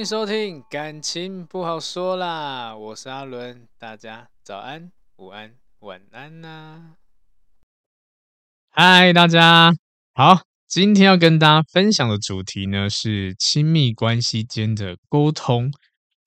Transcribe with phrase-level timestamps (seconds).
[0.00, 6.94] 迎收听，感情不好说啦，我是阿伦，大家早安、午安、晚安呐、
[8.70, 9.74] 嗨，大家
[10.14, 15.70] 好，今天要跟大家分享的主题呢是亲密关系间的沟通。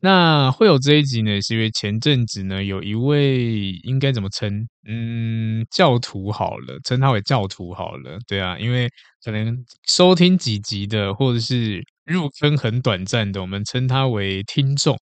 [0.02, 4.68] 那会有这一集呢，是因为前阵子呢，有一位应该怎么称？
[4.88, 8.20] 嗯，教徒好了，称他为教徒好了。
[8.28, 8.88] 对啊，因为
[9.24, 14.98] 可能收听几集的，或者是入坑很短暂的，我们称他为听众。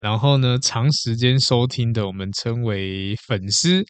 [0.00, 3.84] 然后呢，长时间收听的，我们称为粉丝。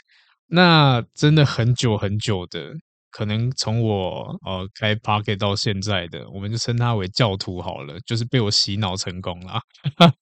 [0.46, 2.72] 那真的很久很久的，
[3.10, 9.60] 可能从我呃开 Podcast 到现在的，我们就称他为教徒好了，就是被我洗脑成功了。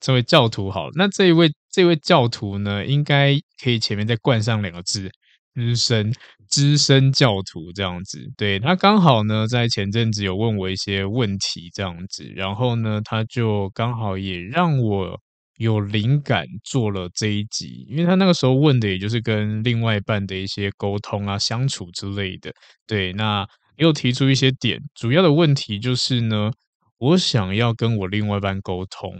[0.00, 5.10] 称为教徒好了，那这一位这位教徒呢，应该可以前面再冠上两个字，
[5.54, 6.12] 资深
[6.48, 8.18] 资深教徒这样子。
[8.36, 15.18] 对，他刚好呢，在前阵子有问我一些问题这样子，然后呢，他就刚好也让我
[15.58, 22.52] 有灵感做了这一集，因为他那个时候问的也就是跟另外一半的一些沟通啊、相处之类的。
[22.86, 26.50] 对，那又提出一些点，主要的问题就是呢，
[26.98, 29.12] 我想要跟我另外一半沟通。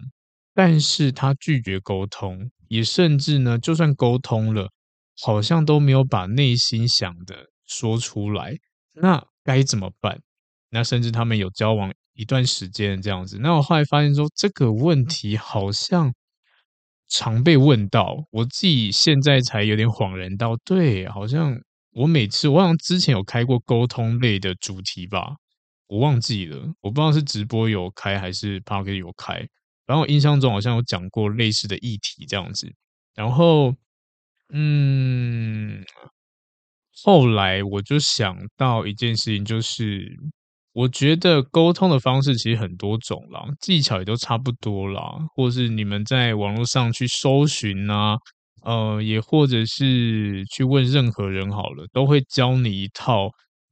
[0.56, 4.70] 但是他拒绝沟通，也甚至呢，就算沟通了，
[5.20, 8.56] 好像都没有把内心想的说出来。
[8.92, 10.20] 那该怎么办？
[10.70, 13.38] 那甚至他们有交往一段时间这样子。
[13.40, 16.12] 那我后来发现说，这个问题好像
[17.08, 18.16] 常被问到。
[18.30, 21.56] 我自己现在才有点恍然到，对，好像
[21.92, 25.36] 我每次，我好像之前有开过沟通类的主题吧，
[25.86, 29.46] 我忘记了，我不知道是直播有开还是 Podcast 有开。
[29.86, 32.72] 然后我印象中好像有讲过类似的议题这样子，
[33.14, 33.74] 然后，
[34.50, 35.82] 嗯，
[37.04, 40.16] 后来我就想到一件事情，就是
[40.72, 45.00] 我觉得沟通的方式其实很多种啦，技巧也都差不多啦，
[45.34, 48.16] 或是你们在网络上去搜寻啊，
[48.64, 53.30] 呃，也或者是去问任何人好了，都会教你一套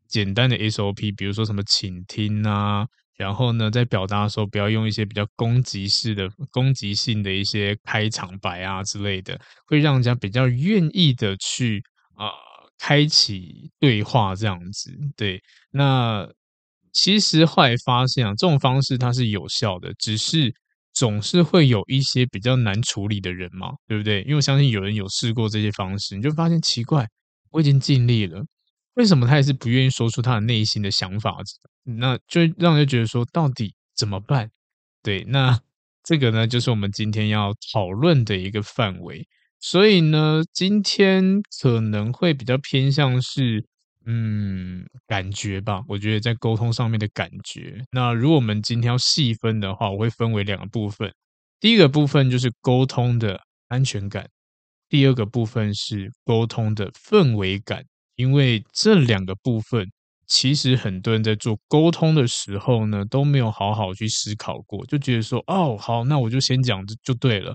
[0.09, 2.87] 简单的 SOP，比如说什么倾听啊。
[3.17, 11.83] 然后呢，在表达的时候，不要用一些比较攻击式的、攻击性的一些开场白啊之类的，会让人家比较愿意的去
[12.15, 12.31] 啊、
[12.79, 14.91] 开启对话这样子。
[15.17, 15.41] 对，
[15.71, 16.29] 那
[16.93, 20.53] 其实后来发现啊，这种方式它是有效的，只是
[20.93, 24.23] 总是会有一些比较难处理的人嘛，对不对？
[24.23, 27.07] 因为我相信有人有试过这些方式，你就发现奇怪，
[27.51, 28.45] 我已经尽力了。
[28.95, 31.39] 为什么他也是不愿意说出他的内心的想法？
[31.85, 34.51] 那就让人觉得说，到底怎么办？
[35.03, 35.59] 对，那
[36.05, 39.27] 这个呢，就是我们今天要讨论的一个范围。
[39.61, 43.65] 所以呢，今天可能会比较偏向是，
[44.05, 45.83] 嗯，感觉吧。
[45.89, 47.81] 我觉得在沟通上面的感觉。
[47.93, 51.13] 那如果我们今天要细分的话，我会分为两个部分。
[51.61, 54.29] 第一个部分就是沟通的安全感，
[54.89, 57.85] 第二个部分是沟通的氛围感。
[58.23, 59.85] 因为这两个部分，
[60.29, 67.53] 其实很多人在做沟通的时候呢，都没有好好去思考过，就觉得说，哦，好，那我就先讲就就对了，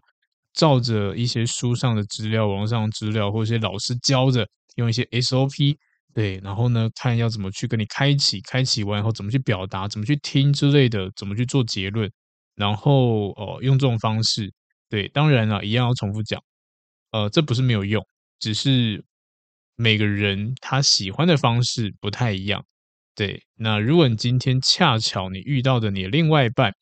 [0.53, 4.45] 照着一些书上的资料、网上的资料，或者一些老师教着，
[4.75, 5.78] 用一些 SOP，
[6.14, 12.11] 对，然后呢，看要怎么去跟你开启，开启完以后怎么去表达，怎么去听之类的，怎么去做结论，
[12.55, 14.52] 然后哦，用这种方式，
[14.90, 16.41] 对，当然了，一样要重复讲，
[17.11, 18.05] 呃，这不是没有用，
[18.37, 19.02] 只是。
[19.78, 22.66] 每个人他喜欢的方式不太一样，
[23.16, 23.44] 对。
[23.58, 26.74] 那如果你今天恰巧你遇到的你另外一半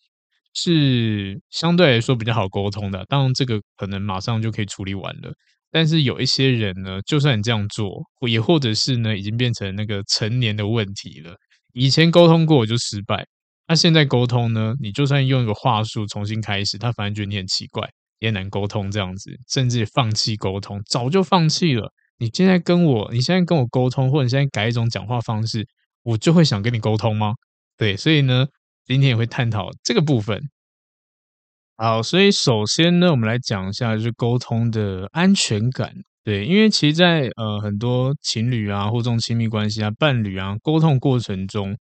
[0.53, 5.33] 是相对来说比较好沟通的，当然这个可能马上就可以处理完了。
[5.71, 11.35] 但是有一些人呢，就算你这样做，也或者是呢，已经变成那个成年的问题了。
[11.73, 13.27] 以前沟通过我就失败，
[13.67, 17.89] 那现在沟通呢，你就算用一个话术重新开始，他反而觉得你很奇怪，
[18.19, 21.91] 也难沟通这样子，甚至放弃沟通，早就放弃了。
[22.17, 25.67] 你现在跟我，你现在跟我沟通，或者你现在改一种讲话方式，
[26.03, 27.33] 我就会想跟你沟通吗？
[27.77, 28.47] 对，所以呢，
[28.85, 30.41] 今天也会探讨这个部分。
[31.77, 35.93] 好，所以首先呢，我们来讲一下就是沟通的安全感。
[36.23, 41.77] 对，因为其实在，在呃很多情侣啊，或这种亲密关系啊、伴侣啊沟通过程中，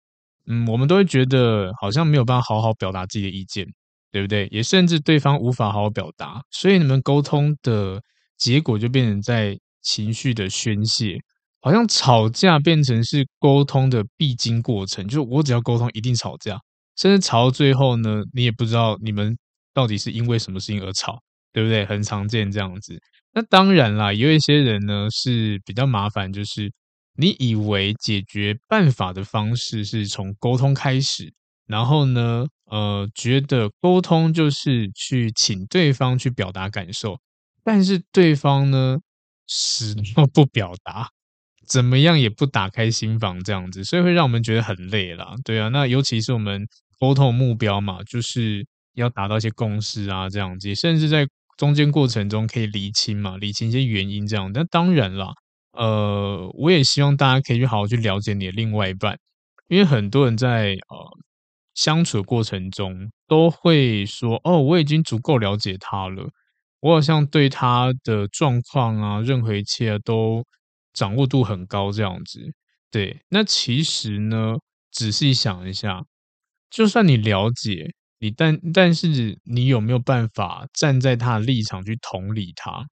[0.48, 3.68] 嗯，我们都会觉得好像没有办法好好表达自己的意见，
[4.12, 4.48] 对不对？
[4.50, 8.02] 也甚至对方无法好好表达，所以你们沟通的
[8.38, 11.18] 结果就变成在情绪的宣泄，
[11.62, 16.60] 好像吵架变成是沟通的必经过程，就是我只要沟通一定吵架，
[16.96, 19.38] 甚至吵到最后呢，你也不知道你们
[19.74, 21.22] 到底是因为什么事情而吵，
[21.54, 21.86] 对不对？
[21.86, 23.00] 很常见这样子。
[23.34, 26.72] 那当然啦，有一些人呢是比较麻烦，就是
[27.16, 31.32] 你以为解决办法的方式是从沟通开始，
[31.66, 37.18] 然后呢，呃，觉得沟通就是去请对方去表达感受，
[37.64, 38.98] 但是对方呢
[39.54, 41.10] 死都不表达，
[41.68, 45.36] 怎么样也不打开心房这样子，所以会让我们觉得很累啦。
[45.44, 46.66] 对啊，那尤其是我们
[46.98, 51.28] 沟通目标嘛，就是要达到一些共识啊，这样子，甚至在。
[51.58, 54.52] 中间过程中可以厘清嘛，厘清一些原因这样。
[54.52, 55.28] 但当然啦，
[55.74, 59.20] 呃，我也希望大家可以去好好去了解你的另外一半，
[59.68, 61.18] 因为很多人在呃
[61.76, 66.32] 相处过程中都会说：“哦，我已经足够了解他了，
[66.82, 70.44] 我好像对他的状况啊，任何一切都
[70.94, 72.54] 掌握度很高这样子。”
[72.92, 74.56] 对，那其实呢，
[74.92, 76.04] 仔细想一下，
[76.70, 77.94] 就算你了解。
[78.20, 79.08] 你但但是
[79.46, 82.86] 你有没有办法站在他的立场去同理他？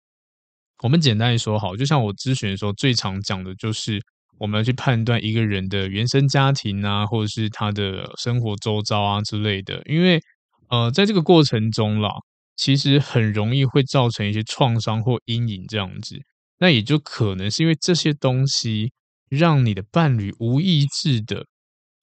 [0.85, 4.01] 我们简单说好，就像我咨询的时候最常讲的就是，
[4.39, 9.83] 我们要去判断一个人的原生家庭啊，或者是他的生活周遭啊之类的。
[9.87, 10.21] 因为
[10.69, 12.11] 呃，在这个过程中啦，
[12.57, 16.19] 其实很容易会造成一些创伤或阴影这样子。
[16.59, 18.93] 那也就可能是因为这些东西，
[19.29, 21.47] 让你的伴侣无意识的。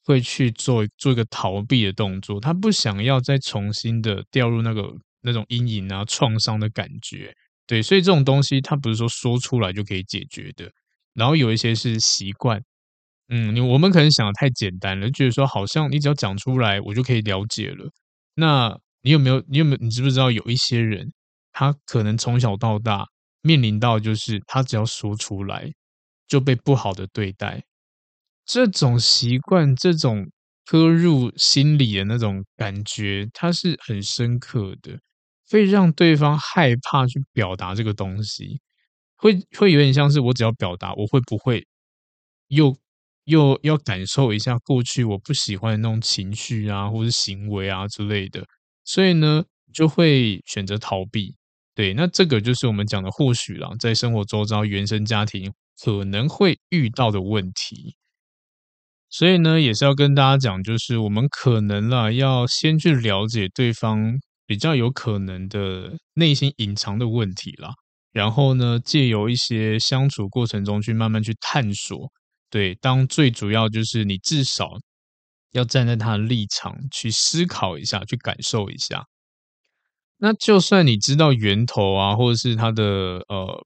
[0.06, 7.34] 会去做做一个逃避的动作，他不想要再重新的掉入那个那种阴影啊、创伤的感觉，
[7.66, 10.70] 对，所以这种东西他不是说说出来就可以解决的。
[11.14, 12.62] 然后有一些是习惯，
[13.30, 17.90] 嗯，你我们可能想的太简单了，觉得说好像你只要讲出来，我就可以了解了。
[18.36, 19.44] 那你有没有？
[19.48, 19.78] 你有没有？
[19.82, 21.12] 你知不知道有一些人，
[21.52, 23.06] 他可能从小到大
[23.42, 25.72] 面临到就是他只要说出来
[26.28, 27.64] 就被不好的对待。
[28.46, 30.28] 这种习惯，这种
[30.66, 35.00] 刻入心里的那种感觉，它是很深刻的，
[35.52, 38.62] 会让对方害怕去表达这个东西，
[39.18, 41.66] 会会有点像是我只要表达，我会不会
[42.50, 42.76] 又
[43.26, 48.46] 又要感受一下过去我不喜欢的那种情绪啊，或是行为啊之类的，
[48.84, 49.44] 所以呢，
[49.74, 51.36] 就会选择逃避。
[51.76, 55.52] 对，那这个就是我们讲的，或许啦，在生活周遭、原生家庭
[55.84, 57.96] 可能会遇到的问题。
[59.10, 67.70] 所以呢，也是要跟大家讲，就是我们可能啦，要先去了解对方比较有可能的内心隐藏的问题啦，
[68.12, 72.12] 然后呢，借由一些相处过程中去慢慢去探索。
[72.50, 74.70] 对，当最主要就是你至少
[75.54, 79.06] 要站在他的立场去思考一下，去感受一下。
[80.18, 82.84] 那就算你知道源头啊，或者是他的
[83.30, 83.66] 呃。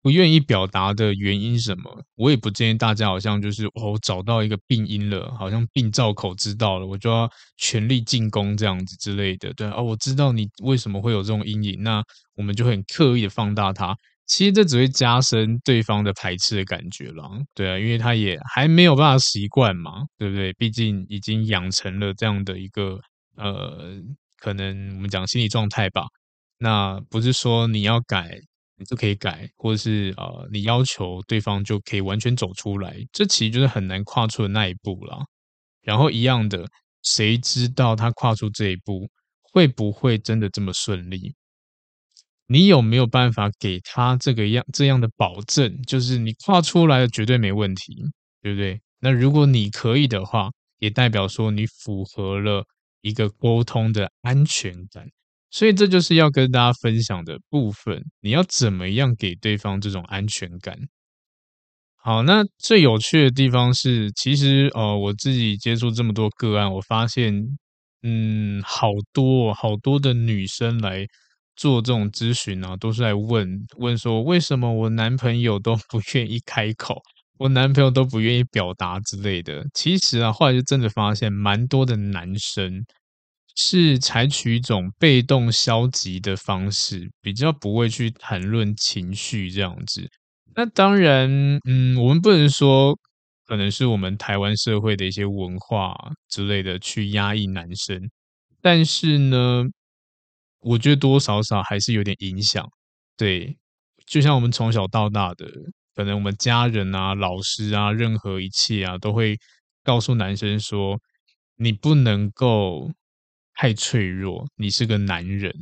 [0.00, 2.02] 不愿意表达的原因什么？
[2.16, 9.52] 我也不建议大家好像就是哦，找到一个病因了，好像病灶口知道了，我就要全力进攻这样子之类的。
[9.54, 12.02] 对哦，我知道你为什么会有这种阴影，那
[12.34, 13.96] 我们就很刻意的放大它。
[14.28, 17.28] 其实这只会加深对方的排斥的感觉了。
[17.54, 20.52] 对啊，因为他也还没有办法习惯嘛，对不对？
[20.52, 23.00] 毕竟已经养成了这样的一个
[23.36, 24.00] 呃，
[24.38, 26.04] 可能我们讲心理状态吧。
[26.58, 28.38] 那不是说你要改。
[28.80, 35.18] 你就可以改，或者是呃，你要求对方就可以完全走出来，这其实就是很难跨出的那一步了。
[35.82, 36.64] 然后一样的，
[37.02, 39.08] 谁知道他跨出这一步
[39.42, 41.34] 会不会真的这么顺利？
[42.48, 45.80] 你有没有办法给他这个样这样的保证？
[45.82, 47.94] 就是你跨出来的绝对没问题，
[48.42, 48.80] 对不对？
[49.00, 52.64] 那如果你可以的话，也代表说你符合了
[53.02, 55.06] 一个沟通的安全感。
[55.50, 60.76] 所以这就是要跟大家分享的部分，你要怎么样给对方这种安全感？
[61.96, 67.58] 好，那最有趣的地方是，其实呃，我自己接触这么多个案，我发现，
[68.02, 71.06] 嗯，好多好多的女生来
[71.58, 77.02] 做这种咨询啊，都是来问问说，为什么我男朋友都 不愿意开口，
[77.38, 79.64] 我男朋友都不愿意表达之类的。
[79.74, 82.84] 其实啊，后来就真的发现，蛮多的男生。
[83.60, 90.08] 是采取一种被动消极的方式，比较不会去谈论情绪这样子。
[90.54, 91.28] 那当然，
[91.68, 92.96] 嗯，我们不能说
[93.46, 95.92] 可能是我们台湾社会的一些文化
[96.28, 98.00] 之类的去压抑男生，
[98.62, 99.64] 但是呢，
[100.60, 102.66] 我觉得多少少还是有点影响。
[103.16, 103.56] 对，
[104.06, 105.46] 就像我们从小到大的，
[105.94, 109.36] 可能我们家人啊、老师啊、任何一切啊，都会
[109.82, 110.98] 告诉男生说，
[111.56, 112.90] 你不能够
[113.54, 115.52] 太脆弱，你是个男人，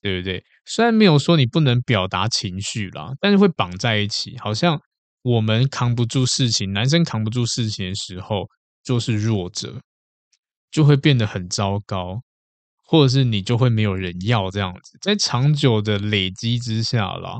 [0.00, 0.42] 对不对？
[0.64, 4.80] 虽然没有说你不能表达情绪啦，但是会绑在一起，好像
[5.22, 8.48] 我们扛不住事情，男生扛不住事情的时候，
[8.82, 9.80] 就是弱者，
[10.70, 12.22] 就会变得很糟糕。
[12.84, 17.38] 或者是你就会没有人要这样子，在长久的累积之下啦，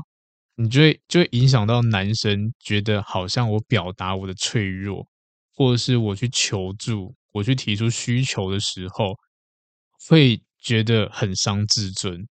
[0.55, 5.07] 你就会就会影响到男生觉得好像我表达我的脆弱，
[5.53, 9.15] 或者是我去求助，我去提出需求的时候，
[10.09, 12.27] 会觉得很伤自尊。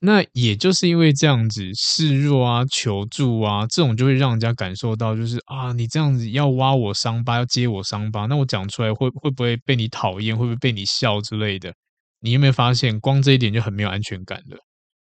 [0.00, 11.74] 那也就是因为这样子示弱啊、求助啊，这种就会让人家感受到，就是啊，你这样子要挖我伤疤，要揭我伤疤，那我讲出来会会不会被你讨厌，会不会被你笑之类的？
[12.20, 14.58] 你有没有发现，光这一点就很没有安全感了？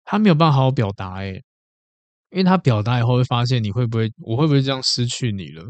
[0.04, 1.42] 他没有办法好好表达，诶，
[2.30, 5.64] 因为他表达以后会发现，你会不会，我会不会这样失去你了？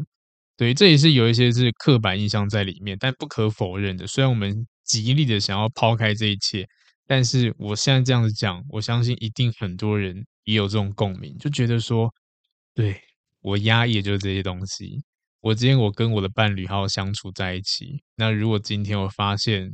[0.57, 4.07] 对，这也是有一些是刻板印象在里面，但不可否认的。
[4.07, 6.65] 虽然我们极力的想要抛开这一切，
[7.05, 12.09] 但是我现在这样子讲，我相信一定很多人也有这种共鸣，就觉得说，
[12.73, 12.99] 对，
[13.41, 15.03] 我压抑就是这些东西。
[15.41, 19.69] 我今天我跟我的伴侣好好相处在一起，那如果今天我发现，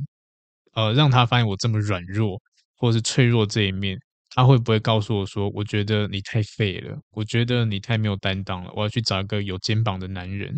[0.74, 2.40] 呃，让他发现我这么软弱
[2.76, 3.98] 或者是脆弱这一面，
[4.30, 10.56] 他会不会告诉我说：“我觉得你太废了，我觉得你太没有担当了，我要去找一个有肩膀的男人。”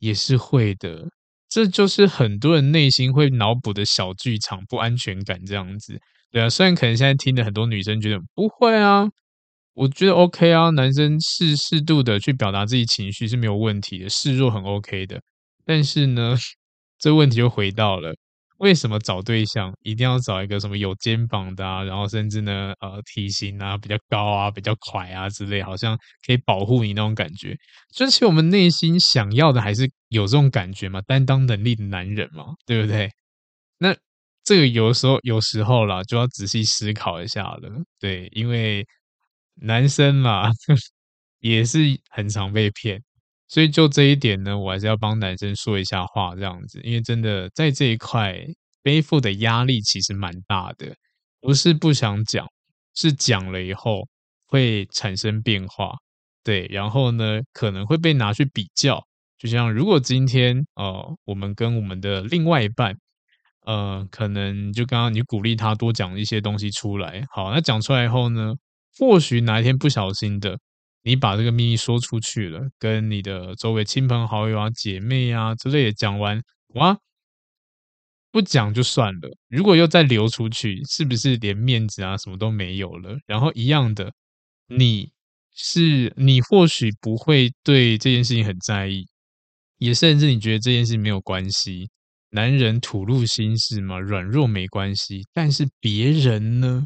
[0.00, 1.08] 也是会的，
[1.48, 6.00] 这就是很多人内心会脑补的小剧场，不安全感这样子。
[6.30, 9.08] 对啊，虽然可能现在听的很多女生觉得不会啊，
[9.74, 15.20] 我觉得 OK 啊，男生适适度的去表达自己情绪是没有问题的，示弱很 OK 的。
[15.64, 16.36] 但是呢，
[16.98, 18.14] 这问题就回到了。
[18.58, 21.82] 为什么找对象一定要找一个什么有肩膀的啊？
[21.84, 25.96] 然后甚至呢，呃，体型啊比较高啊，比较快啊之类，好像
[26.26, 27.56] 可以保护你那种感觉。
[27.94, 33.10] 就是我们内心想要的还是有这种感觉嘛，担当能力的男人嘛，对不对？
[33.78, 33.96] 那
[34.44, 37.70] 这个有时候有时候啦，就要仔细思考一下了。
[38.00, 38.86] 对，因为
[39.56, 40.50] 男生嘛，
[41.40, 43.02] 也是很常被骗。
[43.48, 48.38] 所以就这一点呢，我还是要帮男生说一下话，这样子，因为真的在这一块
[48.82, 50.94] 背负的压力其实蛮大的，
[51.40, 52.46] 不是不想讲，
[52.94, 54.06] 是讲了以后
[54.46, 55.94] 会产生变化，
[56.44, 59.02] 对，然后呢可能会被拿去比较，
[59.38, 62.94] 就像如果今天呃我们跟我们的另外一半，
[63.64, 68.52] 呃可能就刚刚你鼓励他多讲一些东西出来，好，那讲出来以后呢，
[68.98, 70.58] 或许哪一天不小心的。
[71.02, 76.42] 你把这个秘密说出去了，跟你的周围亲朋好友啊、姐妹啊之类的讲完，
[76.74, 76.98] 哇，
[78.30, 79.36] 不讲就算了。
[79.48, 83.16] 如果又再流出去，是不是连面子啊什么都没有了？
[83.26, 84.12] 然后一样的，
[84.66, 85.10] 你
[85.54, 89.06] 是你或许不会对这件事情很在意，
[89.78, 91.88] 也甚至你觉得这件事情没有关系，
[92.30, 95.22] 男人吐露心事嘛，软弱没关系。
[95.32, 96.84] 但是别人呢？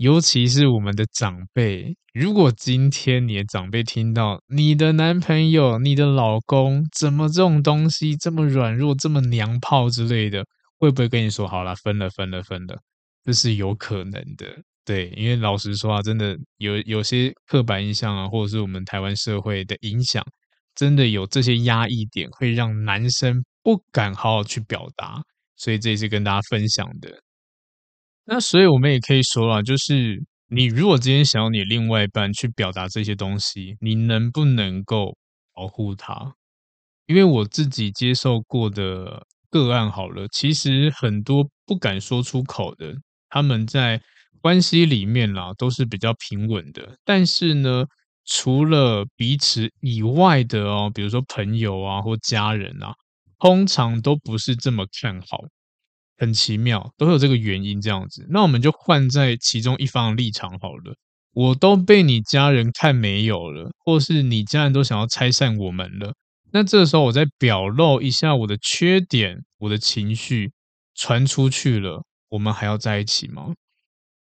[0.00, 10.42] 尤其是我们的长辈，如果今天你的长辈听到你的男朋友、你的老公怎么这种东西这么软弱、这么娘炮之类的，
[10.78, 12.78] 会不会跟你说好了，分了、分了、分了？
[13.26, 14.46] 这是有可能的，
[14.86, 20.24] 对，因为老实说啊，真的有有些刻板印象啊，或者是我们台湾社会的影响，
[20.74, 25.22] 真的有这些压抑点，会让男生不敢好好去表达，
[25.56, 27.10] 所以这也是跟大家分享的。
[28.32, 35.16] 那所以，我们也可以说啊，就是你如果今天想要你另外一半去表达这些东西，你能不能够
[35.52, 36.32] 保护他？
[37.06, 42.94] 因为我自己接受过的个案，好了，其实很多不敢说出口的，
[43.28, 44.00] 他们在
[44.40, 46.96] 关系里面啦，都是比较平稳的。
[47.04, 47.84] 但是呢，
[48.26, 52.94] 除了彼此以外的哦，比如说朋友啊或家人啊，
[53.40, 55.40] 通常都不是这么看好。
[56.20, 58.26] 很奇妙，都有这个原因这样子。
[58.28, 60.94] 那我们就换在其中一方的立场好了。
[61.32, 66.12] 我都被你家人看没有了，或是你家人都想要拆散我们了。
[66.52, 70.52] 那这个时候，我再表露一下我的缺点，我的情绪
[70.94, 73.54] 传出去了，我们还要在一起吗？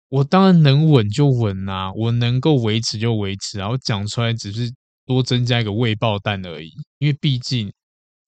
[0.10, 4.74] 我当然能稳就稳啊，我能够维持就维持，然后讲出来只是
[5.06, 6.72] 多增加一个未爆弹而已。
[6.98, 7.72] 因为毕竟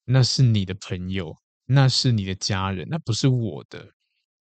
[0.06, 1.36] 那是你的朋友。
[1.72, 3.88] 那是你的家人，那不是我的，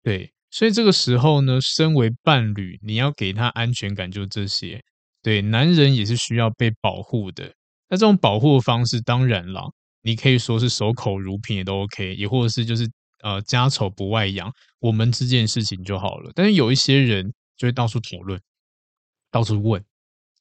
[0.02, 4.82] 对，所以这个时候呢，身为伴侣，你要给他安全感，就这些，
[5.22, 7.54] 对，男人也是需要被保护的。
[7.90, 9.70] 那这种保护的方式，当然了，
[10.04, 12.90] 你可以说是守口如瓶也都 OK，也或者是就是
[13.24, 16.32] 呃家丑不外扬，我们之间事情就好了。
[16.34, 18.40] 但是有一些人就会到处讨论，
[19.32, 19.84] 到处问，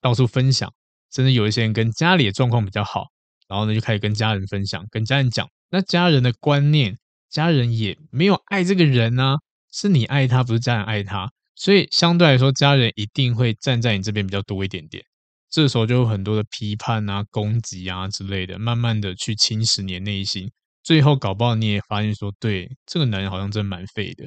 [0.00, 0.72] 到处分享，
[1.12, 3.06] 甚至有一些人跟家里的状况比较好，
[3.48, 5.48] 然后呢就开始跟家人分享，跟家人讲。
[5.70, 9.36] 那家人的观念，家人也没有爱这个人啊，
[9.72, 11.30] 是你爱他，不是家人爱他。
[11.54, 15.02] 所以相对来说，家人一定会站在你这边比较多一点点。
[15.48, 20.50] 这时候就有很多的批判啊、攻击啊之类的，慢慢的去侵蚀你的内心。
[20.82, 24.24] 最后搞不好你也发现说，对，这个男人好像真蛮废的。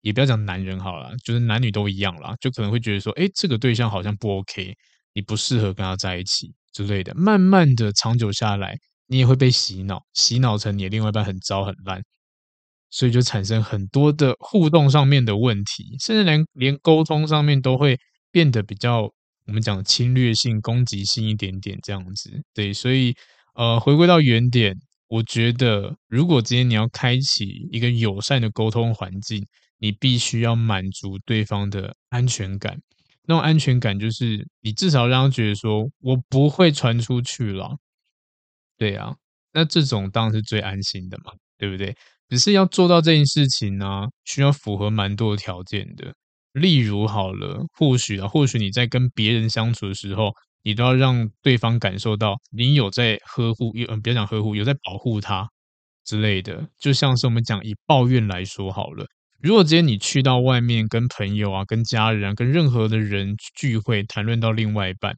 [0.00, 4.74] 也不要讲男人好了，就是男女都一样啦，就可能会觉得说，哎，这个对象好像不 OK，
[5.14, 7.14] 你不适合跟他在一起之类的。
[7.14, 8.76] 慢慢的长久下来，
[9.12, 12.02] 你也会被洗脑，洗脑成你的另外一半很糟很烂。
[12.90, 17.98] 所以就产生很多的互动上面的问题，甚至连连沟通上面都会
[18.30, 19.02] 变得比较
[19.46, 22.30] 我们讲侵略性、攻击性一点点这样子。
[22.52, 23.14] 对，所以
[23.54, 24.76] 呃，回归到原点，
[25.08, 29.46] 我觉得如果今天你要开启一个友善的沟通环境，
[29.78, 32.78] 你必须要满足对方的安全感。
[33.24, 37.78] 那种安全感就是你至少让他觉得说我不会传出去了。
[38.82, 39.14] 对啊，
[39.52, 41.94] 那这种当然是最安心的嘛，对不对？
[42.28, 46.12] 只是要做到这件事情呢、需要符合蛮多的条件的。
[46.52, 50.32] 例如，好了，或许啊，或许你在跟别人相处的时候，
[50.64, 55.48] 你都要让对方感受到你有在呵护，有嗯，别讲呵护，有在保护他
[56.04, 56.68] 之类的。
[56.80, 59.06] 就像是我们讲以抱怨来说好了，
[59.40, 65.14] 如果今天你去到外面跟朋友啊、跟家人啊、跟任何的人聚会，谈论到另外一半，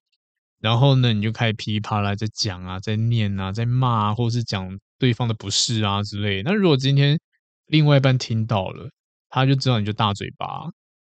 [0.64, 4.78] 然后呢，你就开始噼里啪啦在讲啊，在念啊，在骂啊，或是讲。
[4.96, 7.18] 对方的不是啊之类，那如果今天
[7.66, 8.88] 另外一半听到了，
[9.28, 10.46] 他就知道你就大嘴巴，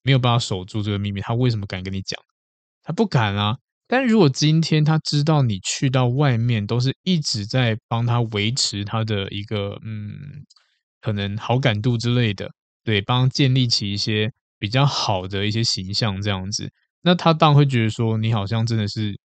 [0.03, 2.21] 没有办法守住这个秘密，他为什么敢跟你讲？
[2.85, 3.57] 他不敢啊。
[3.89, 10.13] 但如果今天他知道你去到外面都是一直在帮他维持他的一个嗯，
[11.01, 12.49] 可能好感度之类的，
[12.85, 16.71] 对，帮建立起一些比较好的一些形象这样子，
[17.03, 19.19] 那他当然会觉得说你好像真的是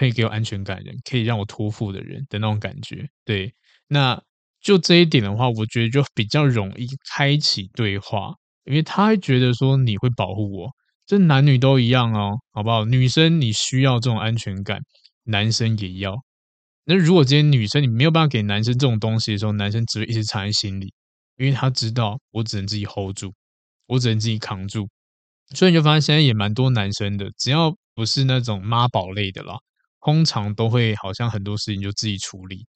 [0.00, 3.54] 可以给我安全感的人，可以让我托付的人的那种感觉，对。
[3.86, 4.18] 那
[4.62, 8.32] 就这一点的话，我觉得就比较容易开启对话，
[8.64, 10.70] 因为他会觉得说你会保护我，
[11.06, 12.86] 这男女都一样哦，好不好？
[12.86, 14.80] 女生你需要这种安全感，
[15.24, 16.16] 男生也要。
[16.86, 20.94] 那如果今天女生你没有办法给男生这种东西的时候，男生只会一直藏在心里，
[21.36, 23.34] 因为他知道我只能自己 hold 住，
[23.86, 24.88] 我只能自己扛住。
[25.54, 29.58] 所以你就发现现在也蛮多男生的，只要不是那种妈宝类的啦，
[30.00, 32.66] 通常都会好像很多事情就自己处理。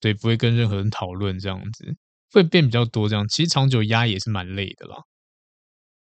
[0.00, 1.94] 对，不会跟任何人讨论这样子，
[2.32, 3.26] 会变比较多这样。
[3.28, 4.96] 其实长久压也是蛮累的啦。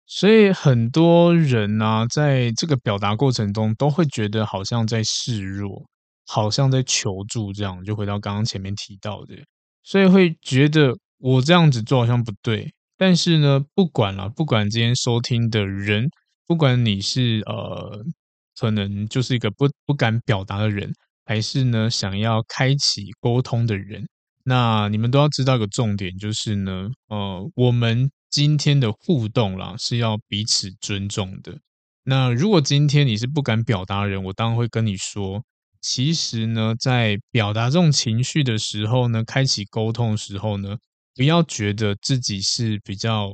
[0.07, 5.85] 所以很多人呢、在这个表达过程中，都会觉得好像在示弱，
[6.27, 7.85] 好像在求助这样。
[7.85, 9.37] 就回到刚刚前面提到的，
[9.83, 12.73] 所以会觉得我这样子做好像不对。
[12.97, 16.09] 但是呢，不管了，不管今天收听的人，
[16.47, 18.05] 不管你是呃，
[18.61, 20.93] 可能就是一个不不敢表达的人。
[21.25, 24.05] 还是呢，想要开启沟通的人，
[24.45, 31.57] 那你们都要知道一个重点，就是呢，呃，我们今天的互动啦是要彼此尊重的。
[32.03, 35.41] 那如果今天你是不敢表达的人，我当然会跟你说，
[35.81, 40.77] 其实呢，在表达这种情绪的时候呢，开启沟通的时候呢，
[41.15, 43.33] 不要觉得自己是比较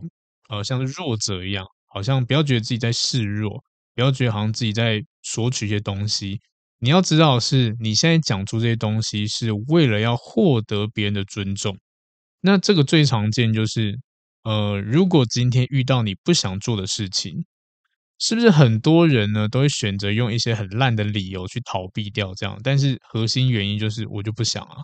[0.50, 3.64] 呃像弱者一样，好像不要觉得自己在示弱，
[3.96, 6.40] 不要觉得好像自己在索取一些东西。
[6.78, 11.76] 你要知道是，你现在讲出这些东西是为了要获得别人的尊重。
[12.42, 13.98] 那这个最常见就是，
[14.44, 17.46] 呃，如果今天遇到你不想做的事情，
[18.18, 22.60] 是不是很多人呢都会选择用一些很烂的理由去逃避掉这样？
[22.62, 24.76] 但是核心原因就是我就不想啊，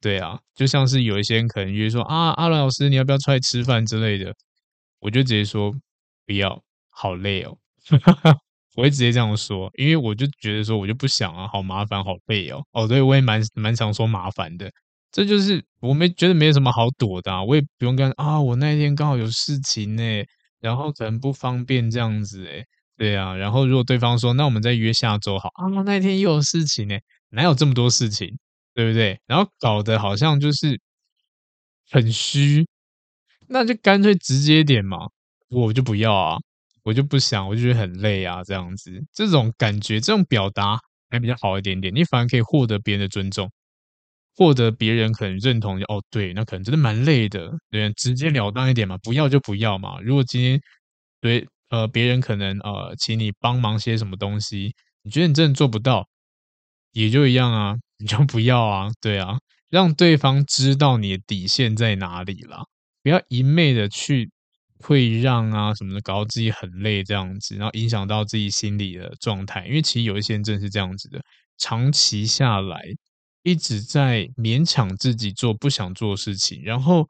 [0.00, 4.34] 对啊，就像是有一些人可能约说啊，阿伦老师你要不要出来吃饭之类的，
[5.00, 5.72] 我就直接说
[6.26, 7.58] 不要，好累哦。
[8.76, 12.64] 我会直接这样说，因为我就觉得说，我就不想啊，好麻烦，好累哦。
[12.72, 14.70] 哦，对，我也蛮蛮常说麻烦的。
[15.12, 20.02] 这就是我没觉得没有什么好躲的啊，我也不用跟啊，我那一天刚好有事情呢，
[20.60, 22.64] 然后可能不方便这样子诶。
[22.96, 26.96] 对啊，然后如果对方说，那我们再约下周好啊，那一天又有事情呢，
[27.30, 28.28] 哪有这么多事情，
[28.74, 29.20] 对不对？
[29.26, 30.78] 然后搞得好像就是
[31.90, 32.66] 很虚，
[33.48, 34.98] 那就干脆直接点嘛，
[35.50, 36.38] 我就不要啊。
[36.84, 40.78] 我就不想，我就觉得很累啊，这样子，这种感觉，这种表达
[41.10, 41.94] 还比较好一点点。
[41.94, 43.50] 你反而可以获得别人的尊重，
[44.34, 45.80] 获得别人可能认同。
[45.82, 50.00] 哦，对，那可能真的蛮累的，对，直截了当一点嘛，不要就不要嘛。
[50.00, 50.60] 如果今天
[51.20, 56.08] 对呃别人可能呃请你帮忙些什么东西，你觉得你真的做不到，
[56.92, 59.38] 也就一样啊，你就不要啊，对啊，
[59.70, 62.64] 让对方知道你的底线在哪里啦，
[63.02, 64.30] 不要一昧的去
[64.82, 69.66] 退让啊什么的，搞到自己很累这样子，然后影响到自己心理的状态。
[69.66, 71.20] 因为其实有一些人真是这样子的，
[71.58, 72.82] 长期下来
[73.42, 77.08] 一直在勉强自己做不想做的事情，然后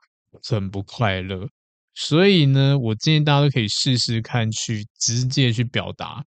[0.48, 1.48] 很不快乐。
[1.94, 6.24] 所以呢，我建议大家都可以试试看，去直接去表达，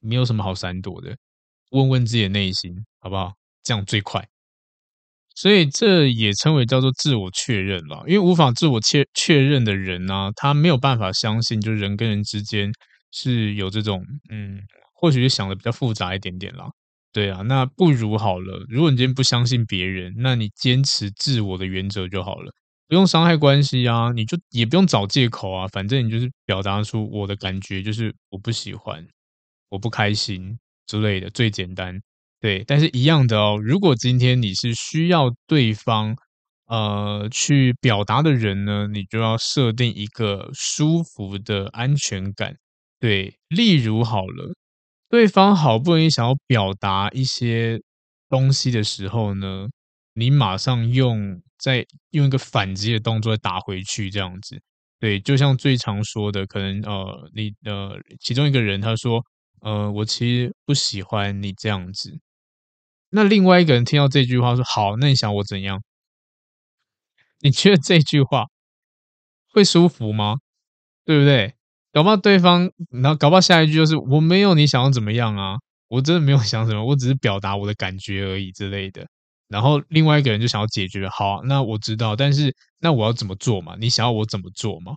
[0.00, 1.16] 没有什么好闪躲的，
[1.70, 3.32] 问问自己的内心，好不好？
[3.62, 4.26] 这样最快。
[5.40, 12.72] 所以这也称为叫做自我确认了，因为无法自我确确认的人呢、啊，他没有办法相信，就人跟人之间
[13.12, 14.58] 是有这种，嗯，
[14.94, 16.66] 或许是想的比较复杂一点点啦。
[17.12, 22.52] 对啊，那不如好了，如果你今天不相信别人，那你坚持自我的原则就好了。
[22.88, 29.06] 不用伤害关系啊，你就也不用找借口啊，反正你就是表达出我的感觉，就是我不喜欢，
[29.68, 32.00] 我不开心之类的，最简单。
[32.40, 36.16] 对，但是一样的哦，如果今天你是需要对方
[36.66, 42.56] 呃去表达的人呢，你就要设定一个舒服的安全感。
[43.00, 44.54] 对，例如好了，
[45.10, 47.80] 对方好不容易想要表达一些
[48.28, 49.68] 东西的时候呢，
[50.14, 51.42] 你马上用。
[51.58, 54.60] 再用一个反击的动作打回去，这样子，
[55.00, 59.20] 对，就像最常说的，可能呃，你呃，其中一个人他说，
[59.62, 62.16] 呃，我其实不喜欢你这样子。
[63.10, 65.82] 那另外一个人听到这句话说，好，那你想我怎样？
[67.40, 68.46] 你觉得这句话
[69.52, 70.38] 会舒服吗？
[71.04, 71.54] 对不对？
[71.92, 75.56] 搞不好对方，然后搞不好下一句就是我没有你想要怎么样啊，
[75.88, 79.06] 我真的没有想什么，我只是表达我的感觉而已之类的。
[79.48, 83.74] 然后另外一个人就想要解决，好，那我知道，但是那我要怎么做嘛？
[83.80, 84.96] 你想要我怎么做嘛？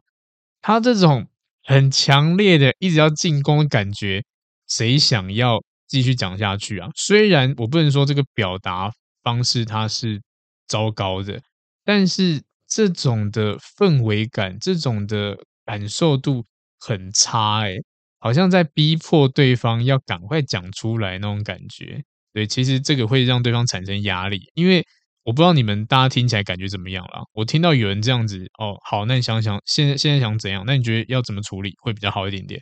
[0.62, 1.28] 他这种
[1.64, 4.26] 很强烈的一直要进攻的感觉，
[4.68, 6.90] 谁想要继续讲下去啊？
[6.96, 8.90] 虽然我不能说这个表达
[9.24, 10.22] 方式它是
[10.68, 11.42] 糟糕的，
[11.84, 16.46] 但是这种的氛围感，这种的感受度
[16.80, 17.78] 很差，诶，
[18.20, 22.02] 好像在逼迫对方要赶快讲出来那种感觉。
[22.34, 24.86] 对，其实这个会让对方产生压力，因为
[25.24, 27.20] 我不知道你们大家听起来感觉怎么样啦。
[27.34, 30.64] 我听到有人这样子，哦，好，那你想想，现在现在想怎样？
[30.66, 32.62] 那你觉得要怎么处理会比较好一点点？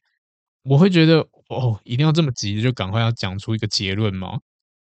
[0.64, 1.20] 我会觉得，
[1.50, 4.40] 哦，一定要这么急就赶快要讲出一个结论吗？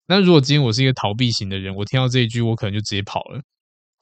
[0.07, 3.41] 那如果今天我是一个逃避型的人，我听到这一句，我可能就直接跑了。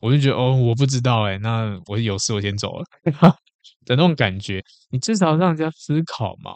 [0.00, 2.84] 我就觉得，哦，我不知道，哎，那我有事，我先走了
[3.86, 4.62] 的那种感觉。
[4.90, 6.52] 你至少让人家思考嘛。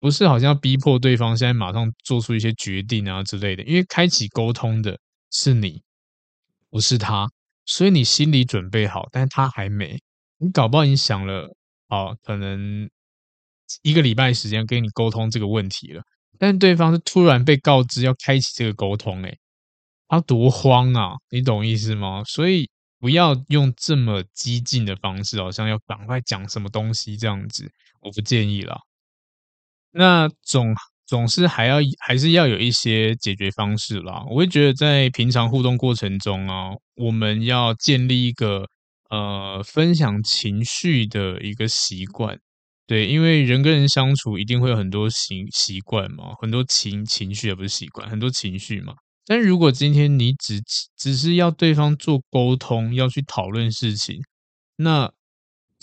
[0.00, 4.98] 不是好像逼迫对方现在马上做出一些决定啊之类的，因为开启沟通的
[5.30, 5.82] 是你，
[6.70, 7.28] 不是他，
[7.66, 10.00] 所以你心里准备好，但是他还没。
[10.38, 11.54] 你搞不好你想了，
[11.88, 12.88] 哦，可能
[13.82, 16.02] 一个礼拜时间跟你沟通这个问题了，
[16.38, 19.38] 但是对方是突然被告知要开启这个沟通，诶，
[20.08, 21.12] 他多慌啊！
[21.30, 22.22] 你懂意思吗？
[22.24, 28.78] 所以不要用这么激进的方式，好像要赶快讲什么东西这样子，我不建议啦。
[29.92, 30.74] 那总
[31.06, 34.24] 总是还要还是要有一些解决方式啦。
[34.28, 38.66] 我会觉得在平常互动过程中啊，我们要建立一个
[39.10, 42.38] 呃分享情绪的一个习惯。
[42.90, 48.94] 对，因为人跟人相处一定会有很多习习惯嘛，很多情情绪也不是习惯，很多情绪嘛。
[49.24, 50.60] 但如果今天你只
[50.96, 54.20] 只是要对方做沟通，要去讨论事情，
[54.74, 55.08] 那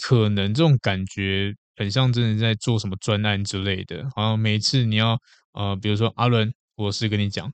[0.01, 1.53] 可能这种感觉。
[1.79, 5.15] 很像真的在做什么专案之类的，好像每次你要
[5.53, 7.53] 呃，比如说阿伦，我是跟你讲，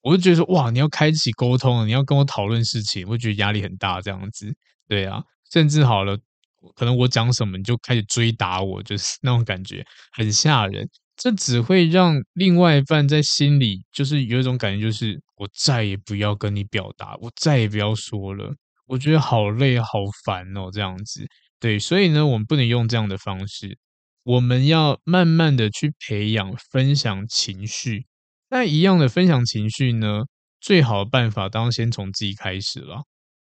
[0.00, 4.50] 我就觉得说哇，你要开启沟通，你要跟我讨论事情，我觉得压力很大这样子，
[4.88, 6.18] 对啊，甚至好了，
[6.74, 18.54] 可能我讲什么你就开始追打我，就是 那种感觉很吓人，这只会让另外一半在心里就是有一种感觉，就是我再也不要跟你表达，我再也不要说了，
[18.86, 19.86] 我觉得好累好
[20.24, 21.26] 烦哦，这样子。
[21.60, 23.78] 对，所以呢，我们不能用这样的方式，
[24.22, 28.06] 我们要慢慢的去培养分享情绪。
[28.50, 30.22] 那一样的分享情绪呢，
[30.60, 33.02] 最好的办法当然先从自己开始了。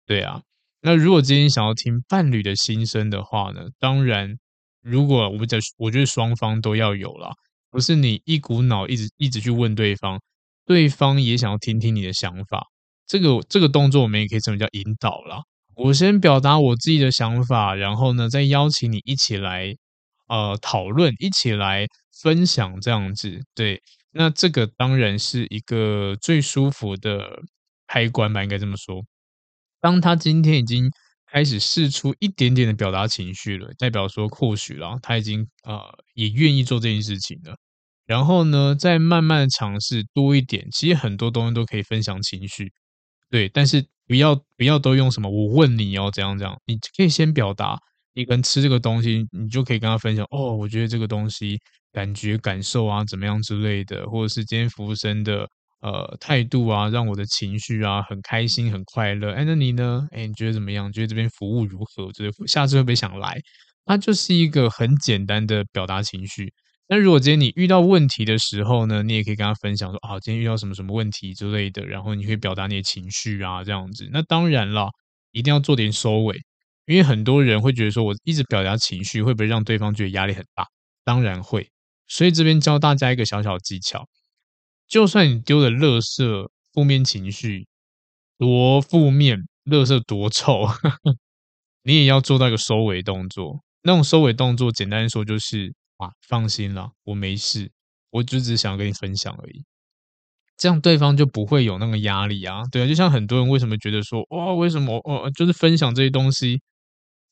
[0.05, 0.41] 对啊，
[0.81, 4.37] 那如果今天想要听伴侣的心声的话呢，当然，
[4.81, 7.31] 如果我们讲，我觉得双方都要有啦，
[7.71, 10.19] 不是你一股脑一直一直去问对方，
[10.65, 12.65] 对方也想要听听你的想法。
[13.05, 15.41] 这个这个动作我们也可以称为叫引导啦。
[15.75, 19.73] 我先表达我自己的想法，然后呢，再邀请你一起来，
[20.27, 21.85] 呃，讨论，一起来
[22.21, 23.39] 分享，这样子。
[23.55, 27.41] 对，那这个当然是一个最舒服的
[27.87, 29.03] 开关吧，应该这么说。
[29.81, 30.89] 当他今天已经
[31.31, 35.79] 开始试出一点点的表达情绪了，代表说或许啦，他已经呃
[36.13, 37.55] 也愿意做这件事情了。
[38.05, 40.67] 然后呢，再慢慢的尝试多一点。
[40.71, 42.71] 其实很多东西都可以分享情绪，
[43.29, 47.77] 对，但是不要不要都用什么我问你哦，怎样怎样，你可以先表达。
[48.13, 51.59] 你跟吃这个东西，你就可以跟他分享哦，我觉得这个东西
[51.93, 55.47] 感觉感受啊怎么样之类的，或者是今天服务生的
[55.81, 59.33] 呃态度啊，让我的情绪啊很开心很快乐。
[59.33, 60.07] 哎，那你呢？
[60.11, 60.91] 哎，你觉得怎么样？
[60.91, 62.11] 觉得这边服务如何？
[62.13, 63.39] 就是下次会不会想来？
[63.85, 66.51] 它就是一个很简单的表达情绪。
[66.89, 74.09] 那如果今天你遇到问题的时候呢，你也可以跟他分享说啊，今天遇到什么什么问题之类的，然后你可以表达你的情绪啊这样子。
[74.11, 74.89] 那当然了，
[75.31, 76.37] 一定要做点收尾。
[76.85, 80.65] 因为很多人会觉得说，我一直表达情绪会不会让对方觉得压力很大？
[81.03, 81.69] 当然会。
[82.07, 84.07] 所以这边教大家一个小小技巧：
[84.87, 87.67] 就算你丢的垃圾负面情绪
[88.37, 90.65] 多负面，垃圾多臭，
[91.83, 93.61] 你也要做到一个收尾动作。
[93.83, 97.71] 那种收尾动作，简单说就是啊，放心啦，我没事，
[98.11, 99.63] 我就只想跟你分享而已。
[100.57, 102.63] 这样对方就不会有那个压力啊。
[102.71, 106.61] 对啊，就像很多人为什么觉得说，哇，为什么哦，就是分享这些东西。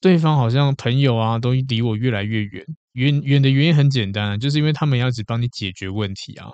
[0.01, 2.65] 对方好像朋友啊，都离我越来越远。
[2.93, 6.49] 远远的原因很简单，就是因为他们要只帮你解决问题啊，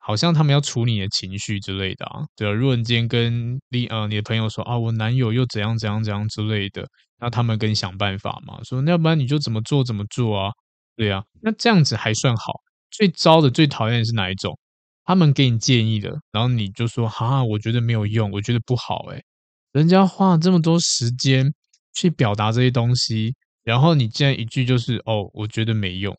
[0.00, 2.20] 好像他们要处理你的情绪之类的啊。
[2.36, 6.84] 对啊，如果你今天跟你呃你的朋友说啊，我男友又怎样怎样怎样之类的，
[7.20, 10.50] 那他们跟你想办法嘛，说那要不然你就怎么做怎么做啊？
[10.96, 12.52] 对啊，那这样子还算好。
[12.90, 14.58] 最糟的、最讨厌的是哪一种？
[15.04, 19.06] 他们给你建议的，然后你就说哈，我觉得没有用，我觉得不好。
[19.10, 19.22] 诶，
[19.72, 21.52] 人家花了这么多时间。
[21.92, 23.34] 去表达这些东西，
[23.64, 26.16] 然后你竟然一句就是哦，我觉得没用。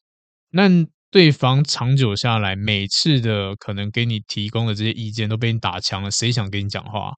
[0.51, 0.67] 那
[1.11, 7.11] 对方长久下来，每次的可能给你提供的这些意见都被你打枪了，谁想跟你讲话？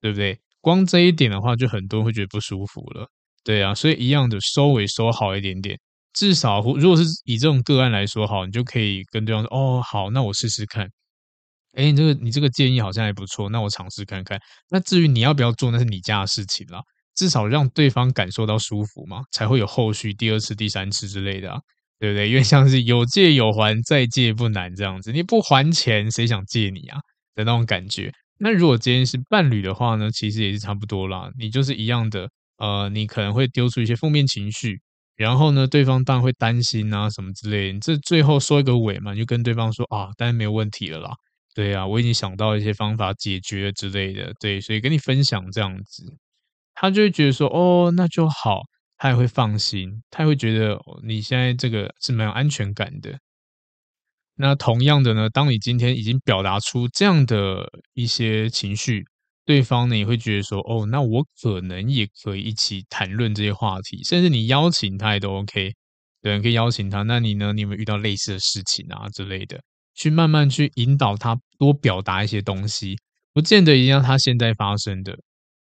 [0.00, 0.38] 对不对？
[0.60, 3.08] 光这一点的话，就很多人会觉得不舒服了。
[3.42, 5.78] 对啊，所以一样的收尾收好一点点，
[6.12, 10.88] 至少如果是以这种个案来说，好，你就可以跟对方说哦，好，那我试试看。
[11.72, 14.38] 哎，你这个你这个建议好像还不错，那我尝试看看。
[14.68, 16.80] 那至于你要不要做，那是你家的事情了。
[17.14, 21.60] 至少让对方感受到舒服嘛，才会有后续第二次、第三次之类的啊，
[22.00, 22.28] 对不对？
[22.30, 26.98] 因为像是有借有还，再借不难这样子，你不还钱，谁想借你啊
[27.36, 28.10] 的那种感觉。
[28.38, 34.80] 那如果今天是伴侣的话呢，其实也是差不多啦，你就是一样的，呃，你可能会丢出一些负面情绪，
[35.16, 37.72] 然后呢，对方当然会担心啊什么之类的。
[37.74, 41.10] 你这最后收一个尾嘛，你就跟对方说啊，当然没有问题了啦，
[41.54, 46.16] 对啊，我已经想到一些方法解决之类的，对，所以跟你分享这样子。
[46.74, 48.62] 他就会觉得说，哦，那就好，
[49.02, 53.18] 他也会放心，他也会觉得你现在这个是蛮有安全感的。
[54.34, 59.02] 那同样的呢，当你今天已经表达出这样的一些情绪，
[59.46, 65.72] 对方呢也会觉得说，哦，那我可能也可以一起谈论这些话题，甚至你邀请他也都 OK，
[66.20, 67.02] 对，可以邀请他。
[67.04, 67.54] 那你呢？
[67.54, 69.58] 你有没有遇到类似的事情啊之类的？
[69.94, 72.96] 去慢慢去引导他多表达一些东西，
[73.32, 75.18] 不见得一定要他现在发生的。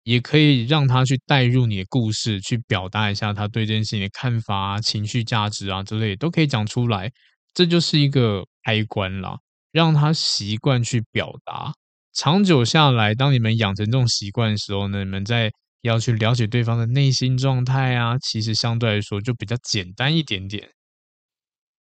[0.06, 7.12] 也可以让他去带入你的故事，去表达一下他对这件事情的看法啊、情绪价值啊之类，都可以讲出来。
[7.56, 9.36] 这就是一个开关啦，
[9.72, 11.74] 让他习惯去表达。
[12.14, 20.70] 长久下来，当你们养成这种习惯的时候呢，你们在要去了解对方的内心状态啊，其实相对来说就比较简单一点点。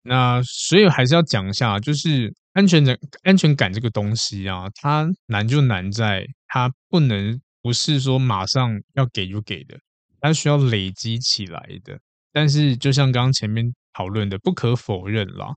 [0.05, 7.41] 那所以还是要讲一下，就是安全感、安全感这个东西啊，它难就难在它不能。
[7.63, 9.79] 不是说马上要给就给的，
[10.21, 11.99] 它需要累积起来的。
[12.33, 15.55] 但是就像刚刚前面讨论的，不可否认啦，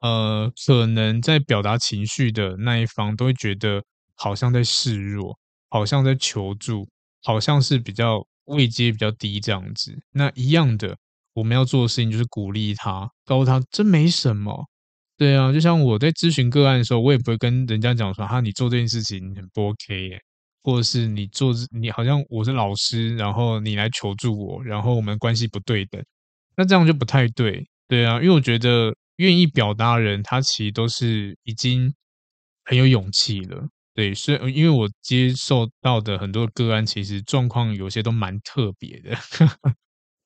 [0.00, 3.82] 呃，可能在表达情绪的那一方都会觉得
[4.14, 5.38] 好像在示弱，
[5.70, 6.86] 好像在求助，
[7.22, 9.98] 好像是比较位阶比较低这样子。
[10.12, 10.96] 那一样的，
[11.32, 14.66] 我们要做的事情就是鼓励他，告诉他这没什么。
[15.16, 20.20] 对啊，就像我在咨询个案的时候，我也不会跟人家讲说哈，你做这件事情很不 OK 耶。
[20.62, 26.02] 或者是你做，你好像我是老师，然后你来求助我，然后我们关系不对等，
[26.56, 31.94] 那这样就不太对，对啊，因为我觉得愿意表达的人，他其实都是已经
[32.64, 39.16] 很有勇气了，对，所以因为我接受到的很多个案，其实状况有些都蛮特别的，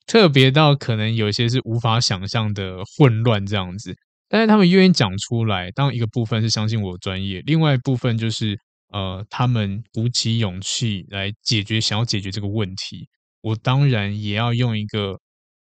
[0.07, 3.95] 特别到可能有些是无法想象的混乱这样子，
[4.29, 8.59] 但是他们愿意讲出来，当一个部分是相信我专业，另外一部分就是。
[8.93, 13.09] 呃，他们鼓起勇气来解决想要解决这个问题，
[13.41, 15.19] 我当然也要用一个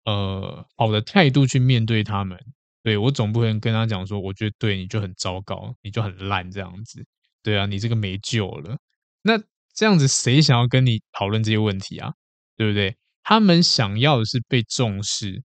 [0.06, 2.38] 呃好的态度去面对他们。
[2.82, 7.06] 对，我总不能跟他讲说，我觉得对你就很糟糕，你就很烂这样子。
[7.44, 8.78] 对啊，你这个没救了。
[9.22, 9.38] 那
[9.74, 12.12] 这样子谁想要跟你讨论这些问题啊？
[12.58, 12.98] 对不对？
[13.22, 15.44] 他们想要的是被重视。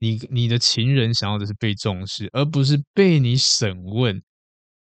[0.00, 4.22] 你你的情人想要的是被重视，而不是被你审问。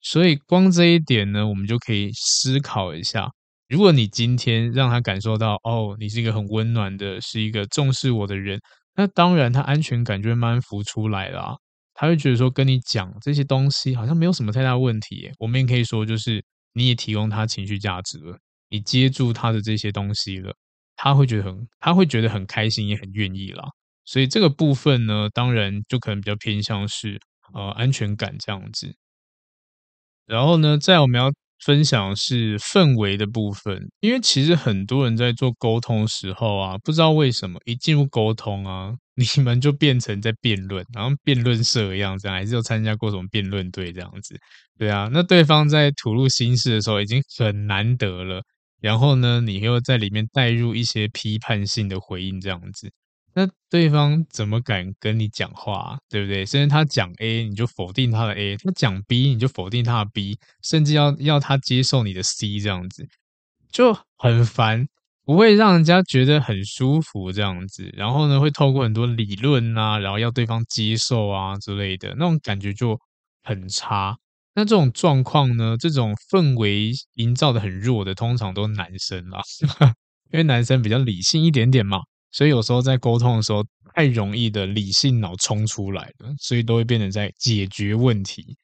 [0.04, 3.28] 所以光这一点呢，我们就可以思考一下。
[3.70, 8.60] 如果你今天让他感受到，哦，你是一个很温暖的，是一个重视我的人，
[8.96, 11.56] 那当然他安全感就会慢慢浮出来了。
[11.96, 15.32] 他会觉得说，跟你讲这些东西好像没有什么太大问题。
[15.40, 18.38] 我们也可以说，就是你也提供他情绪价值了，
[18.70, 20.54] 你接住他的这些东西了，
[20.96, 23.64] 他会觉得很，他会觉得很开心，也很愿意啦。
[24.06, 27.18] 所以这个部分呢，当然就可能比较偏向是
[27.54, 28.94] 呃安全感这样子。
[30.26, 31.32] 然后呢，再我们要。
[31.66, 44.38] 分享是氛围的部分，因为其实很多人在做沟通时候啊，不知道为什么一进入沟通啊，你们就变成在辩论，然后辩论社一样，这样还是有参加过什么辩论队这样子，
[44.78, 48.42] 对啊，那对方在吐露心事的时候已经很难得了，
[48.82, 52.92] 然后呢，你又在里面带入一些批判性的回应这样子。
[53.36, 56.46] 那对方怎么敢跟你讲话，对不对？
[56.46, 63.08] 甚至他讲 A，你就否定他的 A；他讲 B，你就否定他的 B，甚至要要他接受你的 C，这样子
[63.72, 64.88] 就很烦，
[65.26, 67.90] 不会让人家觉得很舒服这样子。
[67.94, 73.00] 然后呢，会透过很多理论啊，然后要对方接受啊之类的，那种感觉就
[73.42, 74.16] 很差。
[74.56, 79.42] 那这种状况呢，这种氛围营造的很弱的，通常都是男生啦，
[80.32, 81.98] 因为男生比较理性一点点嘛。
[82.34, 83.64] 所以有时候在沟通的时候，
[83.96, 88.58] 太容易的理性脑冲出来了，所以都会变成在解决问题。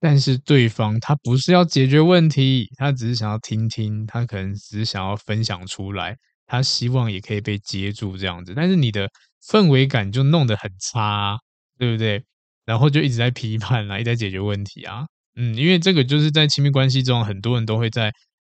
[0.00, 8.54] 但是对方他不是要解决问题，他只是想要听听，他可能只是想要分享出来，他希望也可以被接住这样子。
[8.54, 9.10] 但是你的
[9.44, 11.36] 氛围感就弄得很差，
[11.76, 12.24] 对不对？
[12.64, 15.04] 然后就一直在批判啊，一直在解决问题啊。
[15.34, 18.12] 嗯，因为这个就是在亲密关系中，很多人都会在。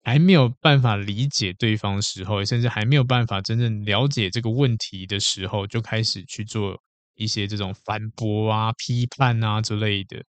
[0.09, 6.75] 还没有办法理解对方的时候，甚至还没有办法真正了解这个问题的时候，就开始去做
[7.15, 10.23] 一些这种反驳啊、批判啊之类的，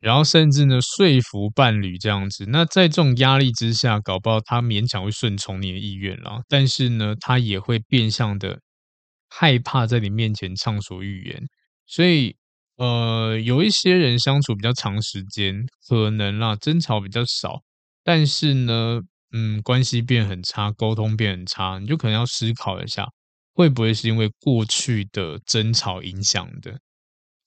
[0.00, 2.44] 然后甚至呢说服伴侣这样子。
[2.48, 8.60] 那在这种压力之下，搞不好他勉强会顺从你的意愿了，但是呢，他也会变相的
[9.28, 11.42] 害怕在你面前畅所欲言。
[11.86, 12.36] 所以，
[12.76, 17.62] 呃，有一些人相处比较长时间，可能啦争吵比较少。
[18.08, 23.06] 但是呢，嗯，关系变很差，沟通变很差，你就可能要思考一下，
[23.52, 26.78] 会不会是因为过去的争吵影响的？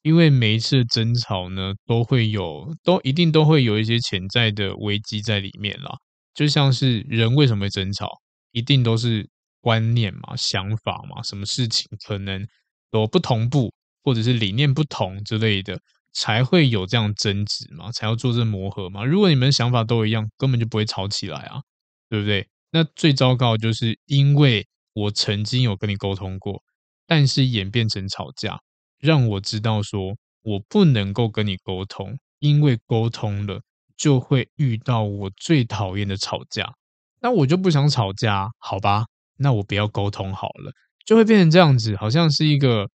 [0.03, 5.97] 因为每一次争吵呢，都会有，都一定都会有一些潜在的危机在里面啦。
[6.35, 8.07] 就像是人为什么会争吵，
[8.51, 9.27] 一定都是
[9.61, 12.45] 观念嘛、想法嘛，什么事情可能
[12.91, 15.79] 有不同步，或者是理念不同之类的。
[16.13, 19.03] 才会有这样争执嘛，才要做这磨合嘛。
[19.05, 21.61] 如果你们想法都一样，根本就不会吵起来啊，
[22.09, 22.47] 对不对？
[22.71, 26.61] 那最糟糕就是因为我曾经有跟你沟通过，
[27.07, 28.59] 但是演变成吵架，
[28.99, 33.61] 让我知道说我不能够跟你沟通，因为沟通了
[33.97, 36.73] 就会遇到我最讨厌的吵架。
[37.21, 39.05] 那我就不想吵架，好吧？
[39.37, 40.71] 那我不要沟通好了，
[41.05, 42.89] 就会变成这样子，好像是一个。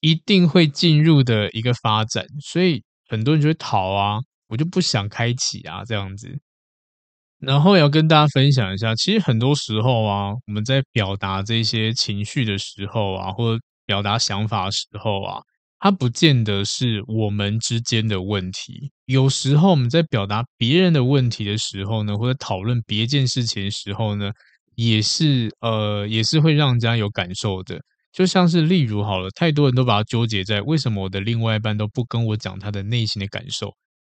[0.00, 6.38] 一定会进入的一个发展，所以很多人就会逃啊，我就不想开启啊，这样子。
[7.40, 15.40] 然后也要跟大家分享一下，其实很多时候啊，我们在表达这些情绪的时候啊，或表达想法的时候啊，
[15.78, 18.90] 它不见得是我们之间的问题。
[19.06, 24.32] 有时候我们在表达别人的问题的时候呢，或者讨论别件事情的时候呢，
[24.74, 27.80] 也是呃，也是会让人家有感受的。
[28.10, 33.74] 就像是例如好了，太多人都把它纠结在为什么我的另外一半都不跟我讲他的内心的感受，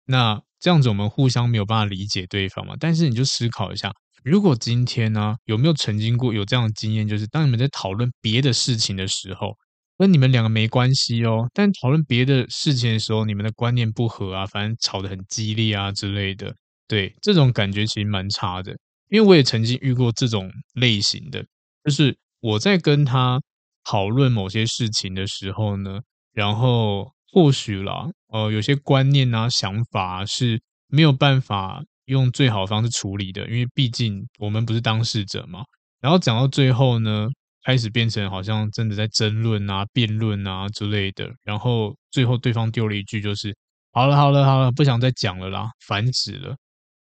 [0.06, 2.75] 那这样子我们互相没有办法理解对方嘛。
[2.80, 3.91] 但是你就思考一下，
[4.23, 9.58] 如果今天呢，有没有曾经过有这样的经验，就是当你们在讨论别的事情的时候，
[9.97, 16.54] 跟你们两个没关系哦，但讨论别的事情的时候，你们的观念不合啊，反正吵得很激烈啊之类的，
[16.88, 18.71] 对，这种感觉其实蛮差的。
[19.10, 21.43] 因为我也曾经遇过这种类型的，
[21.84, 23.41] 就是我在跟他。
[23.89, 25.99] 讨论某些事情的时候呢，
[26.32, 35.63] 然后或许啦，呃，有些观念啊、想法，是没有办法用最好方式处理的，因为毕竟我们不是当事者嘛。
[36.02, 37.29] 然后讲到最后呢，
[37.65, 41.27] 开始变成好像真的在争论啊、辩论啊之类的。
[41.44, 43.56] 然后最后对方丢了一句，就是
[43.92, 46.56] “好了，好了，好了，不想再讲了啦，烦死了。”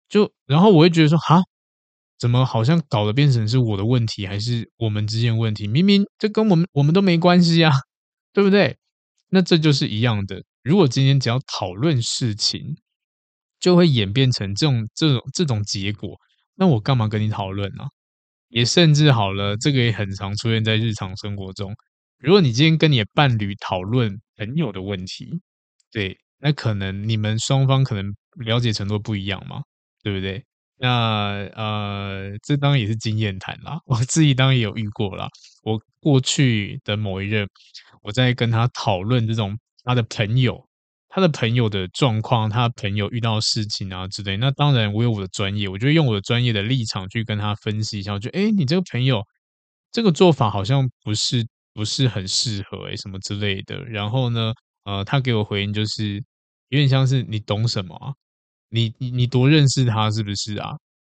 [0.09, 1.43] 就然后我会觉得说，哈。
[2.23, 5.67] 怎么好像搞得变成是我的问题，还是我们之间问题？
[5.67, 7.73] 明明这跟我们我们都没关系啊，
[8.33, 8.77] 对不对？
[9.31, 10.45] 那这就是一样的。
[10.63, 12.77] 如果今天只要讨论事情，
[13.59, 16.17] 就会演变成这种这种这种结果，
[16.55, 17.83] 那我干嘛跟你讨论呢？
[18.51, 21.75] 也甚至好了，这个也很常出现在日常生活中。
[22.21, 25.41] 如果你今天跟你的伴侣讨论朋友的问题，
[25.91, 29.63] 对，那可能你们双方可能了解程度不一样嘛，
[30.05, 30.45] 对不对？
[30.79, 35.29] 那呃，这当然也是经验谈啦，我自己当然也有遇过啦。
[35.63, 37.49] 我过去的某一任，
[38.03, 40.67] 我在跟他讨论这种他的朋友。
[41.15, 48.15] 他的朋友的状况，他的朋友遇到事情啊之类，那当然我有我的专业，我就用我的专业的立场去跟他分析一下。
[48.15, 49.23] 我觉得，哎，你这个朋友
[49.91, 53.85] 这个做法好像不是不是很适合，哎，什么之类的。
[53.85, 54.55] 然后呢，
[54.85, 56.15] 呃，他给我回应就是
[56.71, 58.15] 有点像是你懂什么啊？
[58.73, 60.71] 你你你多认识他是不是啊？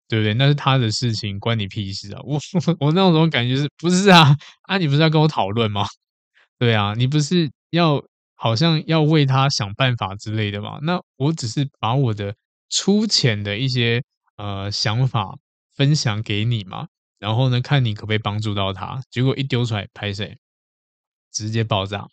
[0.09, 0.35] 对不对？
[0.35, 2.21] 那是他的事情，关你屁事啊！
[2.25, 2.39] 我
[2.81, 4.37] 我那种感觉是不是啊？
[4.69, 5.87] 啊，你不是要跟我讨论吗？
[6.59, 8.05] 对啊，你不是要。
[8.37, 10.79] 好像要为他想办法之类的吗？
[10.83, 12.35] 那我只是把我的
[12.69, 14.03] 粗浅的一些
[14.37, 15.39] 呃想法
[15.77, 16.89] 分享给你嘛，
[17.19, 19.01] 然后呢，看你可不可以帮助到他。
[19.11, 20.37] 结果一丢出来，拍谁？
[21.33, 22.07] 直接爆炸。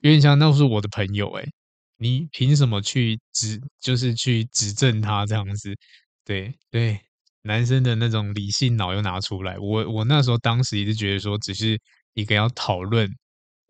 [0.00, 1.52] 有点像那是我的朋友诶，
[1.98, 5.74] 你凭什么去指，就是去指正他这样子？
[6.24, 7.00] 对对，
[7.42, 9.58] 男生的那种理性脑又拿出来。
[9.58, 11.80] 我我那时候当时也是觉得说，只是
[12.14, 13.08] 一个要讨论。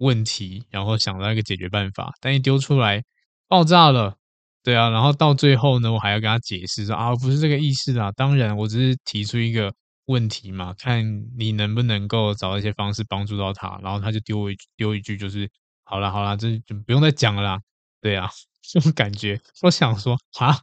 [0.01, 3.03] 问题，然后想到一个解决办法，但一丢出来
[3.49, 4.15] 爆炸了，
[4.63, 9.73] 对啊，然后到最后呢，我还要跟他解释说啊，不是这个意思啊，当然我只是提出一个
[10.05, 11.03] 问题嘛，看
[11.39, 15.49] 你能不能够找一些方式帮助到他，然后他就丢一丢一句就是
[15.85, 17.59] 好了好了，这就不用再讲了啦，
[18.07, 18.31] 对啊，
[18.63, 20.57] 这种感觉，我想说啊，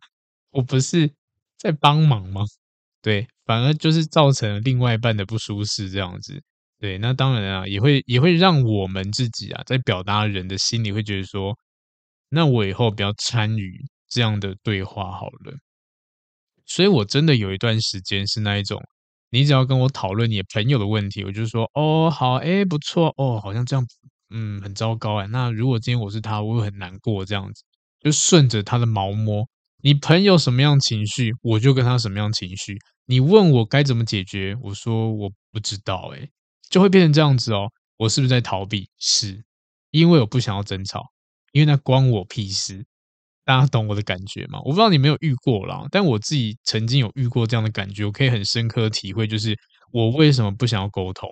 [0.51, 1.11] 我不是
[1.57, 2.41] 在帮忙吗？
[3.01, 6.41] 对，反而就是造成另外一半的不舒适这样子。
[6.79, 11.53] 对，那当然啊，也会也会让我们自己啊，在表达人的心里会觉得说，
[12.29, 15.53] 那我以后不要参与这样的对话好了。
[16.65, 18.81] 所以我真的有一段时间是那一种，
[19.31, 23.85] 你只要跟我讨论你朋友的问题，我就说哦好，哎不错哦，好像这样，
[24.33, 25.27] 嗯很糟糕哎。
[25.27, 27.63] 那如果今天我是他，我会很难过这样子，
[28.01, 29.47] 就顺着他的毛摸。
[29.81, 32.77] 你朋友什么样情绪，我就跟他什么样情绪。
[33.05, 36.27] 你问我该怎么解决，我说我不知道哎。
[36.69, 38.89] 就会变成这样子哦，我是不是在逃避？
[38.97, 39.43] 是，
[39.91, 41.03] 因为我不想要争吵，
[41.51, 42.85] 因为那关我屁事。
[43.45, 44.59] 大家懂我的感觉吗？
[44.59, 49.53] 我不知道你没有遇过啦，但我自己曾经有遇过这样的感觉，我可以很深刻的体会，就是
[49.91, 51.29] 我为什么不想要沟通。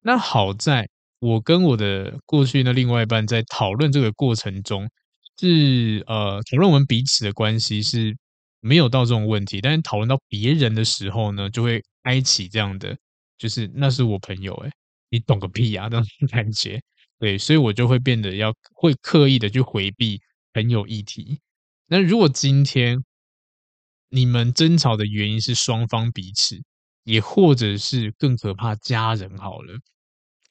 [0.00, 0.88] 那好在
[1.20, 4.88] 我跟我的过去的另外一半在讨论这个过程中，
[5.38, 8.16] 是呃讨论我们彼此的关系是
[8.60, 12.96] 没有到这种问题，但是讨论到别人的时候呢，就会开启这样的。
[13.38, 14.70] 就是那是我朋友诶，
[15.10, 15.88] 你懂个屁啊！
[15.92, 16.80] 那种感觉，
[17.18, 20.20] 对，所以我就会变得要会刻意的去回避
[20.54, 21.38] 朋友议题。
[21.86, 23.02] 那如果今天
[24.12, 26.60] 你们争吵的原因是双方彼此，
[27.04, 29.74] 也或者是更可怕家人好了，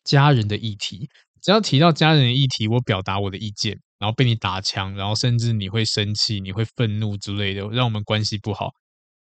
[0.04, 1.10] 家人的议题，
[1.42, 8.72] 只要提到家人的议题，我表达我的意见，然后被你打枪，然后甚至你会生气、你会愤怒之类的，让我们关系不好，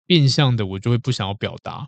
[0.06, 1.88] 变相的我就会不想要表达。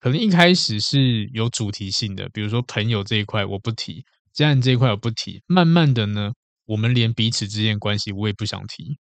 [0.00, 5.42] 可能一开始是有主题性的，比如说朋友这一块我不提，家人这一块我不提。
[5.46, 6.32] 慢慢的呢，
[6.66, 8.98] 我们连彼此之间关系我也不想提，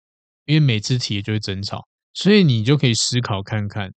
[0.44, 1.86] 因为每次提就会争吵。
[2.12, 3.92] 所以你就可以思考看看，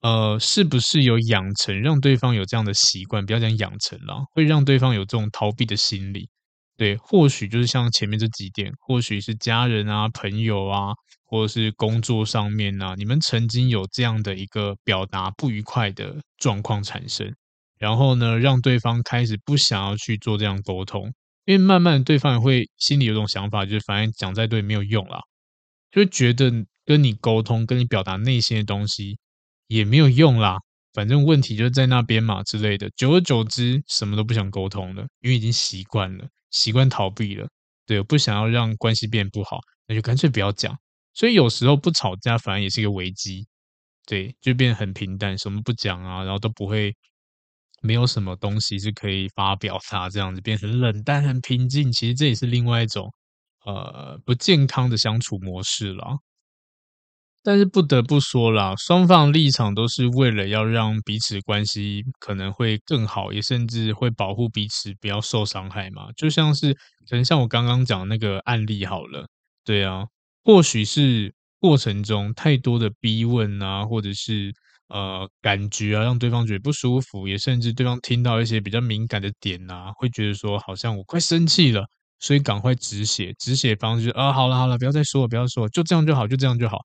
[0.00, 3.24] 呃，是不是有养成让对方有这样的习惯？
[3.24, 6.28] 不要讲养成了，会让对方有这种逃避的心理。
[6.76, 10.92] 对，或许就是像前面这几点，或许是家人啊、朋友啊。
[11.32, 17.32] 或者是工作上面、啊，你们曾经有这样的一个表达不愉快的状况产生，
[17.78, 21.04] 然后呢，让对方开始不想要去做这样沟通，
[21.44, 25.20] 因为慢慢对方也会心里有种想法，就是反正讲再多没有用啦，
[25.92, 26.50] 就觉得
[26.84, 29.16] 跟你沟通、跟你表达内心的东西
[29.70, 30.58] 也没有用啦，
[30.92, 37.48] 反正问题就在那边嘛之类的，久而久之，什么都不想沟通了，因为已经习惯了，习惯逃避了，
[37.86, 40.76] 对，不想要让关系变不好，那就干脆不要讲。
[41.14, 43.46] 所以有时候不吵架反而也是一个危机，
[44.06, 46.92] 对，就变得很平淡，什么不讲啊，然后都不会，
[47.80, 51.92] 没有什么东西是可以发表它，这样子变成冷淡、很平静。
[51.92, 53.08] 其实这也是另外一种
[53.64, 56.18] 呃不健康的相处模式了。
[57.42, 66.08] 但是不得不说啦，双方立场都是为了要让彼此关系可能会更好，也甚至会保护彼此不要受伤害嘛。
[66.16, 66.74] 就像是
[67.08, 69.26] 可能像我刚刚讲那个案例好了，
[69.64, 70.04] 对啊。
[70.42, 74.52] 或许是过程中太多的逼问啊，或者是
[74.88, 81.84] 呃感觉啊，让对方觉得不舒服，也甚至对方听到一些比较敏感的点啊，会觉得说好像我快生气了，
[82.18, 83.34] 所以赶快止血。
[83.38, 86.78] 止血方式啊，好了好了，不要再说了，不要说了，就这样就好，就这样就好。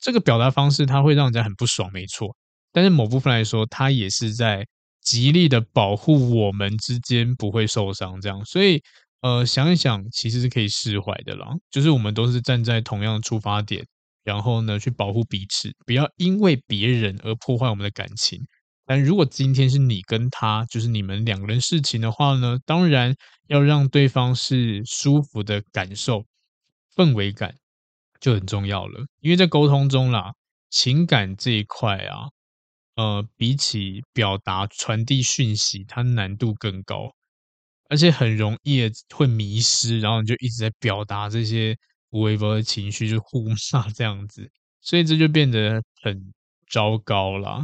[0.00, 2.34] 这个表达方式它会让人家很不爽，没错。
[2.72, 4.66] 但是某部分来说，它也是在
[5.02, 8.44] 极力的保护我们之间不会受伤，这样。
[8.44, 8.82] 所以，
[9.22, 11.48] 呃，想一想，其实是可以释怀的啦。
[11.70, 13.84] 就是我们都是站在同样的出发点，
[14.24, 18.40] 然后呢，去保护彼此，不要因为别人而破坏我们的感情。
[18.84, 23.14] 但如果今天是你跟他，就是你们两个人事情的话呢，当然
[23.48, 26.24] 要让对方是舒服的感受，
[26.94, 27.54] 氛围感
[28.26, 29.06] 就很重要了。
[29.20, 30.32] 因为在沟通中啦，
[30.68, 32.26] 情感这一块啊，
[32.96, 37.14] 呃，比起表达传递讯息，它难度更高，
[37.88, 41.76] 而且很容易会迷失，然后你就一直在表达这些
[42.10, 44.50] 无微博的情绪，就互骂这样子，
[44.80, 46.34] 所以这就变得很
[46.68, 47.60] 糟糕啦。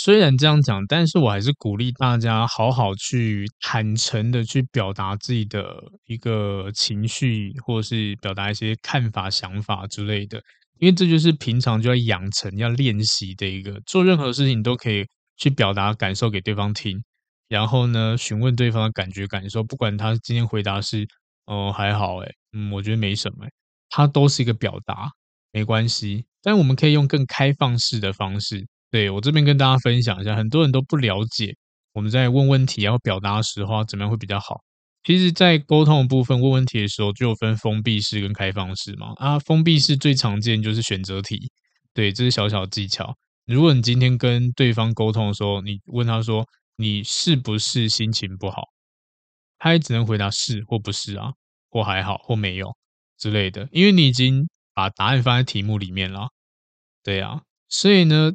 [0.00, 10.40] 虽然这样讲，但是我还是鼓励大家好好去坦诚的去表达自己的一个情绪，或者是表达一些看法、想法之类的，
[10.78, 15.04] 因为这就是平常就要养成、要练习的一个，做任何事情都可以
[15.36, 17.02] 去表达感受给对方听，
[17.48, 21.08] 然后呢，询问对方的感觉、感受，不管他今天回答是
[21.46, 23.50] “哦，还好”，诶，嗯，我觉得没什么，诶，
[23.90, 25.10] 他都是一个表达，
[25.50, 28.64] 没关系，但我们可以用更开放式的方式。
[28.90, 31.54] 对，我这边跟大家分享一下，很多人都不了解
[31.92, 34.62] 我们在问问题然后表达的时候怎么样会比较好。
[35.04, 39.12] 其实，在沟通的部分问问题的时候，就有分封闭式跟开放式嘛。
[39.16, 41.50] 啊，封闭式最常见就是选择题，
[41.94, 43.14] 对，这是小小技巧。
[43.46, 48.62] 如果你今天跟对方沟通的时候，你问他说你是不是心情不好，
[49.58, 51.32] 他也只能回答是或不是啊，
[51.70, 52.74] 或还好或没有
[53.18, 56.28] 之类的，因为你已经把答案放在题目里面了。
[57.02, 58.32] 对啊，所以呢。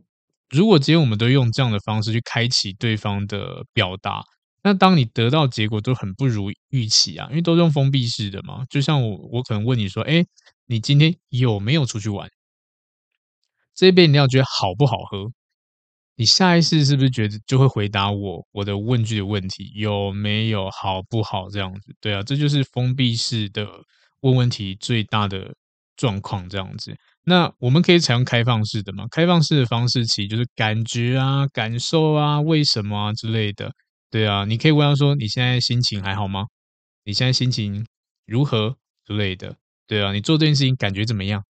[0.54, 4.24] 如果今天我们都用这样的方式去开启对方的表达，
[4.62, 8.64] 那当你得到结果都很不如预期啊，因为都是用封闭式的嘛。
[8.70, 10.24] 就像我，我可能问你说：“哎，
[10.68, 12.30] 你今天有没有出去玩？
[13.74, 15.32] 这杯饮料觉得好不好喝？”
[16.16, 21.96] 你下意识是不是觉得就会回答我我的问句的问题有没有好不好这样子？
[22.00, 23.68] 对啊，这就是封闭式的
[24.22, 25.56] 问问题最大的
[25.98, 26.96] 状况这样子。
[27.26, 29.06] 那我们可以采用开放式的嘛？
[29.12, 33.72] 开放式的方式其实就是感觉啊、感受啊、为什么啊之类的。
[34.12, 36.46] 对啊，你可以问他说：“你现在心情还好吗？
[37.06, 37.86] 你现在心情
[38.26, 39.56] 如何之类的？”
[39.88, 41.44] 对啊，你做这件事情感觉怎么样？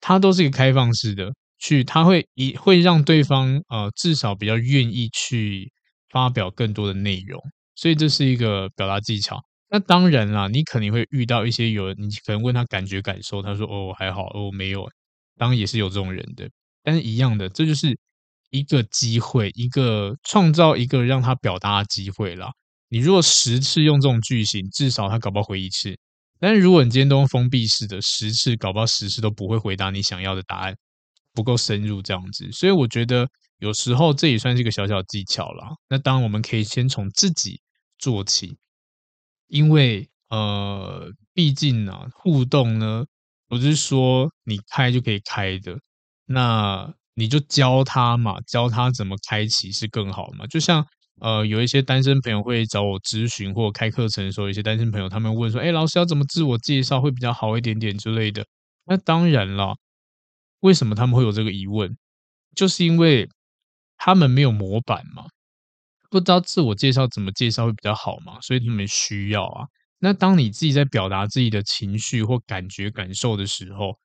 [0.00, 5.72] 它都是一个开放式的，去它会以会让对方呃至少比较愿意去
[6.10, 7.42] 发表更多的内容，
[7.76, 9.40] 所以这是一个表达技巧。
[9.70, 14.88] 那当然啦，你可能会遇到一些有人，你可能问他感觉感受，他说：“哦，还好，哦，没有。”
[15.38, 16.50] 当然也是有这种人的，
[16.82, 17.96] 但是一样的，这就是
[18.50, 22.50] 一个机会，一个创造一个让他表达的机会啦。
[22.88, 25.96] 你如果十次用这种句型，至少他搞不好回一次。
[26.40, 30.74] 但是如果你今天都用封闭式的，十次搞不好十次都不会回答你想要的答案，
[31.34, 32.50] 不够深入这样子。
[32.52, 33.28] 所以我觉得
[33.58, 35.68] 有时候这也算是一个小小技巧啦。
[35.88, 37.60] 那当然我们可以先从自己
[37.98, 38.56] 做起，
[39.48, 43.04] 因为呃，毕竟呢，互动呢。
[43.48, 45.78] 不是说你开就可以开的，
[46.26, 50.46] 那你就教他嘛，教他怎么开启是更好嘛。
[50.46, 50.86] 就像
[51.20, 58.46] 呃，有一些单身朋友会找我咨询或开课程的时候，有一些单身朋友他们问说：“哎，老师要怎么自我介绍会比较好一点点之类的？”
[58.86, 59.76] 那当然了，
[60.60, 61.96] 为什么他们会有这个疑问？
[62.54, 63.28] 就是因为
[63.96, 65.24] 他们没有模板嘛，
[66.10, 69.66] 不知道自我介绍怎么介绍会比较好嘛，所以他们需要啊。
[70.00, 73.98] 那当你自己在表达自己的情绪或感觉感受的时候，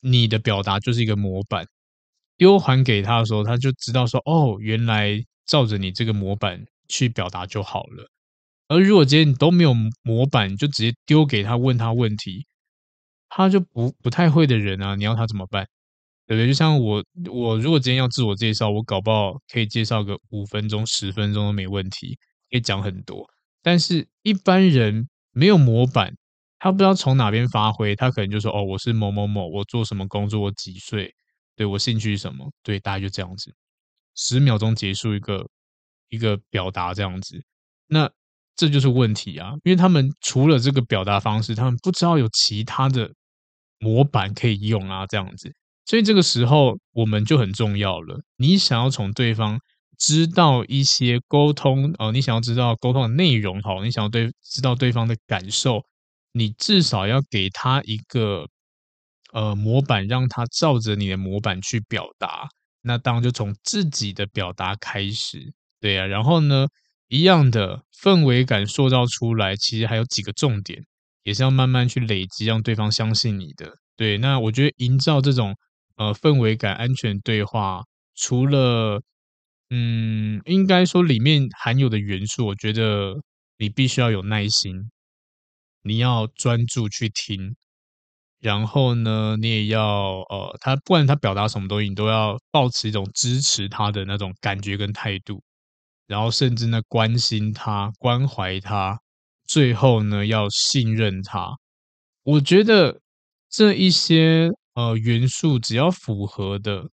[0.00, 1.64] 你的表达就是一个模板，
[2.36, 8.10] 丢还给他的时候，他就知道说：“哦，原来照着你这个模板去表达就好了。”
[8.66, 12.46] 而如果今天你都没有模板，就直接丢给他问他问题，
[13.28, 15.64] 他就不不太会的人啊，你要他怎么办？
[16.26, 16.48] 对不对？
[16.48, 22.18] 就像我，我如果今天要自我介绍，我搞不好可以介绍个五分钟、十分钟都没问题，
[22.50, 23.28] 可以讲很多。
[23.62, 25.08] 但是一般人。
[25.32, 26.14] 没有模板，
[26.58, 31.14] 他不知道从哪边发挥，他可能就说：“哦，我是某某某，我做什么工作，我几岁，
[31.56, 33.54] 对，我兴趣是什么？”对，大概就这样子，
[34.14, 35.48] 十秒钟结束一个
[36.08, 37.42] 一个表达这样子，
[37.86, 38.10] 那
[38.54, 43.10] 这就是问题啊，因为他们除了这个表达方式，他们不知道有其他的
[43.78, 45.52] 模板可以用啊，这样子，
[45.86, 49.58] 所以这个时候我们就很重要了，你想要从对方。
[50.04, 55.84] 知道一些沟通哦，你想要知道沟通的内容好，你想要对知道对方的感受，
[56.32, 58.48] 你至少要给他一个
[59.32, 62.48] 呃模板，让他照着你的模板去表达。
[62.82, 66.04] 那当然就从自己的表达开始，对啊。
[66.06, 66.66] 然后呢，
[67.08, 70.84] 一样的氛围感塑造出来，其实还有几个重点，
[71.22, 73.72] 也是要慢慢去累积，让对方相信你的。
[73.96, 75.54] 对，那我觉得营造这种
[75.96, 77.82] 呃氛围感、安全对话，
[78.16, 79.00] 除了
[79.74, 83.14] 嗯，应该说里面含有的元素，我觉得
[83.56, 84.90] 你必须要有耐心，
[85.82, 87.56] 你要专注去听，
[88.38, 95.42] 然后呢，你也要呃，他不管他表达什么东西，你都要保持一种支持他的那种感觉跟态度，
[96.06, 99.00] 然后甚至呢关心他、关怀他，
[99.46, 101.56] 最后呢要信任他。
[102.24, 103.00] 我觉得
[103.48, 106.90] 这一些呃元素只要符合的。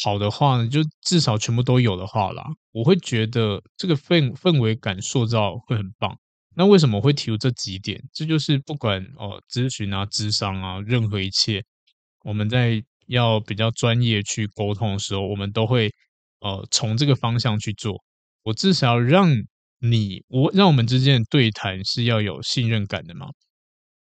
[0.00, 6.16] 好的话呢，就至少全部都有的话啦，我会觉得这个氛氛围感塑造会很棒。
[6.54, 8.02] 那为什么会提出这几点？
[8.12, 11.62] 这就是不管哦咨询啊、咨商啊，任何一切，
[12.24, 15.90] 我们在要比较专业去沟通的时候，我们都会
[16.40, 18.02] 呃从这个方向去做。
[18.42, 19.30] 我至少让
[19.78, 23.28] 你我让我们之间的对谈是要有信任感的嘛。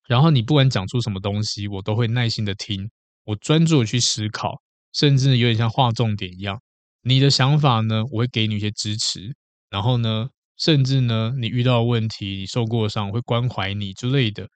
[0.09, 2.91] 然后你不管讲出什么东西，我都会耐心的听，
[3.25, 4.61] 我专注的去思考。
[4.93, 6.61] 甚至有点像划重点一样，
[7.03, 9.35] 你的想法呢，我会给你一些支持。
[9.71, 10.29] 然后呢，
[10.59, 14.49] 甚至呢，你遇到问题，你受过伤，我会关怀你之类的。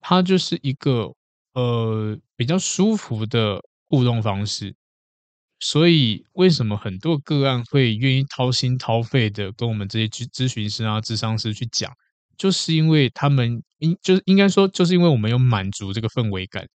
[0.00, 1.12] 它就是一个
[1.54, 4.74] 呃比较舒服的互动方式。
[5.60, 11.90] 所以，为什么很多个案会愿意掏心掏肺的跟我们这些咨咨询师啊、咨商师去讲，
[12.36, 16.66] 就是因为他们应就是应该说，就是因为我们有满足这个氛围感。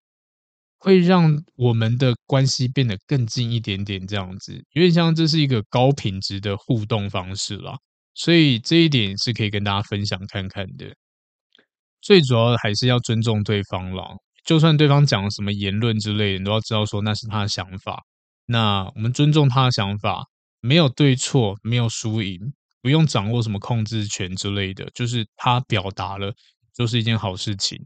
[0.79, 7.77] 会让我们的关系变得更近一点点，这样子，有点像这是一个高品质的互动方式啦。
[8.15, 10.93] 所以这一点是可以跟大家分享看看的。
[12.01, 14.03] 最主要的还是要尊重对方啦，
[14.45, 18.01] 就算对方讲什么言论之类的，你都要知道说那是他的想法。
[18.45, 20.23] 那我们尊重他的想法，
[20.61, 22.39] 没有对错，没有输赢，
[22.81, 26.33] 不用掌握什么控制权之类的，就是他表达了，
[26.73, 27.77] 就是一件好事情。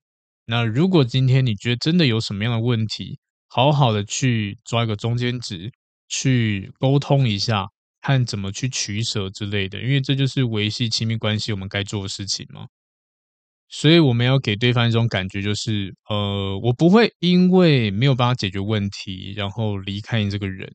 [0.45, 3.17] 那如果今天你觉得真的有什么样的问题，
[3.47, 5.71] 好好的去抓一个中间值，
[6.09, 7.67] 去沟通一下，
[8.01, 12.67] 看怎么去取舍之类的，因为这就是维系亲密关系我们该做的事情嘛。
[13.69, 20.69] 所以我们要给对方一种感觉，就是呃，我不会因为没有办法解决问题，然后离开你这个人，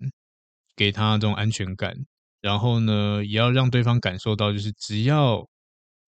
[0.77, 1.95] 给他这种安全感。
[2.41, 5.47] 然后呢，也要让对方感受到，就是只要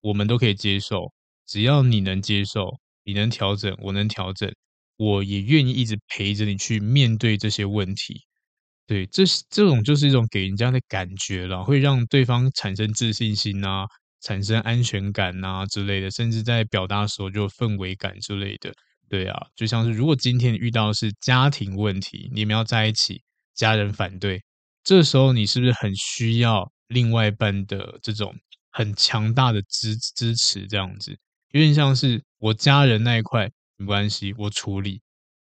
[0.00, 1.12] 我们都可以接受，
[1.46, 2.78] 只要你能接受。
[3.05, 4.53] 你能调整，我能调整，
[4.96, 8.22] 我也愿意一直陪着你去面对这些问题。
[8.86, 13.86] 对，这这种就是一种给人家的感觉了，会让对方产生自信心啊，
[14.20, 18.72] 产生安全感啊之类的，甚至在表达的时候就氛围感之类的。
[19.09, 23.22] 对啊，就像是如果今天遇到是家庭问题，你们要在一起，
[23.55, 24.42] 家人反对，
[24.84, 28.34] 这时候你是不是很需要另外一半的这种
[28.70, 30.66] 很强大的支支持？
[30.66, 31.16] 这样子。
[31.53, 35.03] 有点像是我家人那一块没关系，我处理，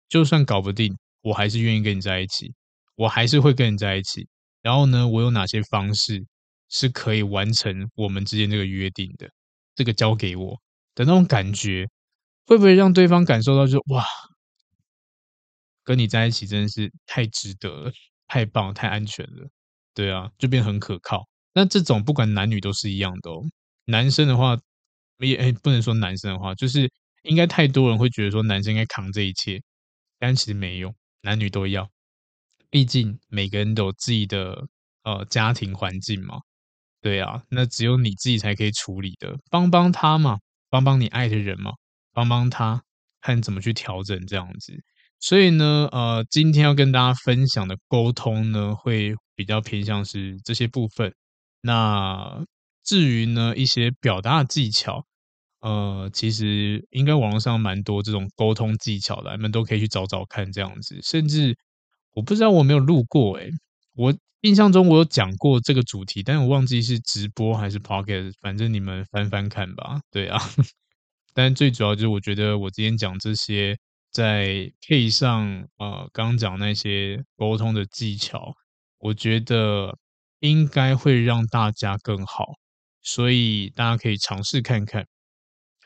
[0.08, 2.54] 就算搞不定，我还是愿意跟你在一起，
[2.96, 4.28] 我还是会跟你在一起。
[4.62, 6.24] 然后呢，我有哪些方式
[6.70, 9.28] 是可以完成我们之间这个约定的？
[9.76, 10.62] 这个交给我
[10.94, 11.88] 的那种感觉，
[12.46, 14.06] 会不会让对方感受到就哇，
[15.84, 17.92] 跟你在一起真的是太值得了，
[18.28, 19.50] 太棒，太安全了，
[19.96, 21.28] 对啊，就变很可靠。
[21.56, 23.42] 那这种不管男女都是一样的哦，
[23.86, 24.60] 男生的话。
[25.20, 26.90] 也诶，不能说男生的话，就是
[27.24, 29.62] 应该太多人会觉得说男生应该扛这一切，
[30.20, 31.90] 但其实没有，男女都要。
[32.70, 34.68] 毕竟每个人都有自己的
[35.04, 36.40] 呃家庭环境嘛，
[37.02, 40.38] 对啊，那只有你自己才可以处理的，帮帮他嘛，
[40.70, 41.72] 帮帮你爱的人嘛，
[42.14, 42.84] 帮帮他
[43.22, 44.74] 看怎么去调整这样子。
[45.20, 51.14] 所以呢，呃，今天要跟大家分享的沟通呢，会比较偏向是这些部分。
[51.62, 52.46] 那。
[52.86, 55.04] 至于呢，一些表达的技巧，
[55.62, 61.00] 呃，其实应该网络上蛮多这种沟通技巧的，你们都可以去找找看这样子。
[61.04, 61.58] 甚至
[62.14, 63.50] 我不知道我没有录过，诶，
[63.96, 70.00] 我印象中我有讲过这个主题，但我忘记是直播还是 podcast，反正你们翻翻看吧。
[70.12, 70.38] 对啊，
[71.34, 73.76] 但最主要就是我觉得我今天讲这些，
[74.12, 78.54] 再配上呃刚讲那些沟通的技巧，
[79.00, 79.98] 我觉得
[80.42, 82.54] 应该会让大家更好。
[83.06, 85.06] 所以大家可以尝试看看，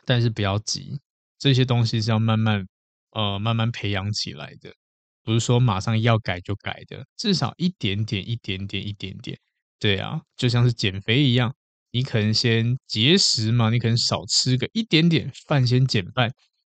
[0.06, 0.98] 但是不要急，
[1.38, 2.66] 这些东西是要慢慢
[3.12, 4.74] 呃慢慢培养起来的，
[5.22, 9.38] 不是说马上要改就改的，至少一点点一点点一点点，
[9.80, 11.54] 对啊，就像是减肥一样，
[11.92, 16.32] 你可能先节食嘛，你可能少吃个一点点饭，先减半，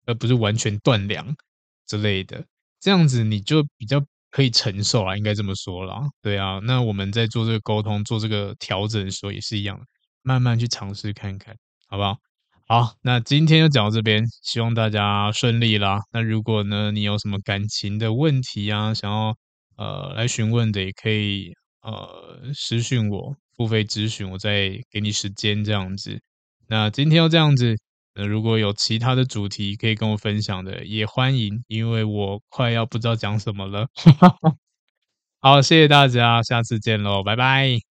[0.06, 1.34] 而不是完全断粮
[1.88, 2.46] 之类的，
[2.82, 9.80] 这样子你就比较可以承受啊，应该这么说啦，对啊，那我们在做这个沟通、做这个调整的时候也是一样。
[10.24, 11.56] 慢慢去尝试看看，
[11.88, 12.18] 好不好？
[12.66, 16.00] 好，那今天就讲到这边，希望大家顺利啦。
[16.12, 19.36] 那如果呢，你有什么感情的问题啊，想要
[19.76, 26.20] 呃来询问的，也可以呃私讯我付费咨询，我再给你时间这样子。
[26.68, 27.78] 那今天要这样子，
[28.16, 33.88] 那如果有其他的主题可以跟我分享的，也欢迎，因为我快要不知道讲什么了。
[35.42, 37.93] 好，谢谢大家，下次见喽，拜拜。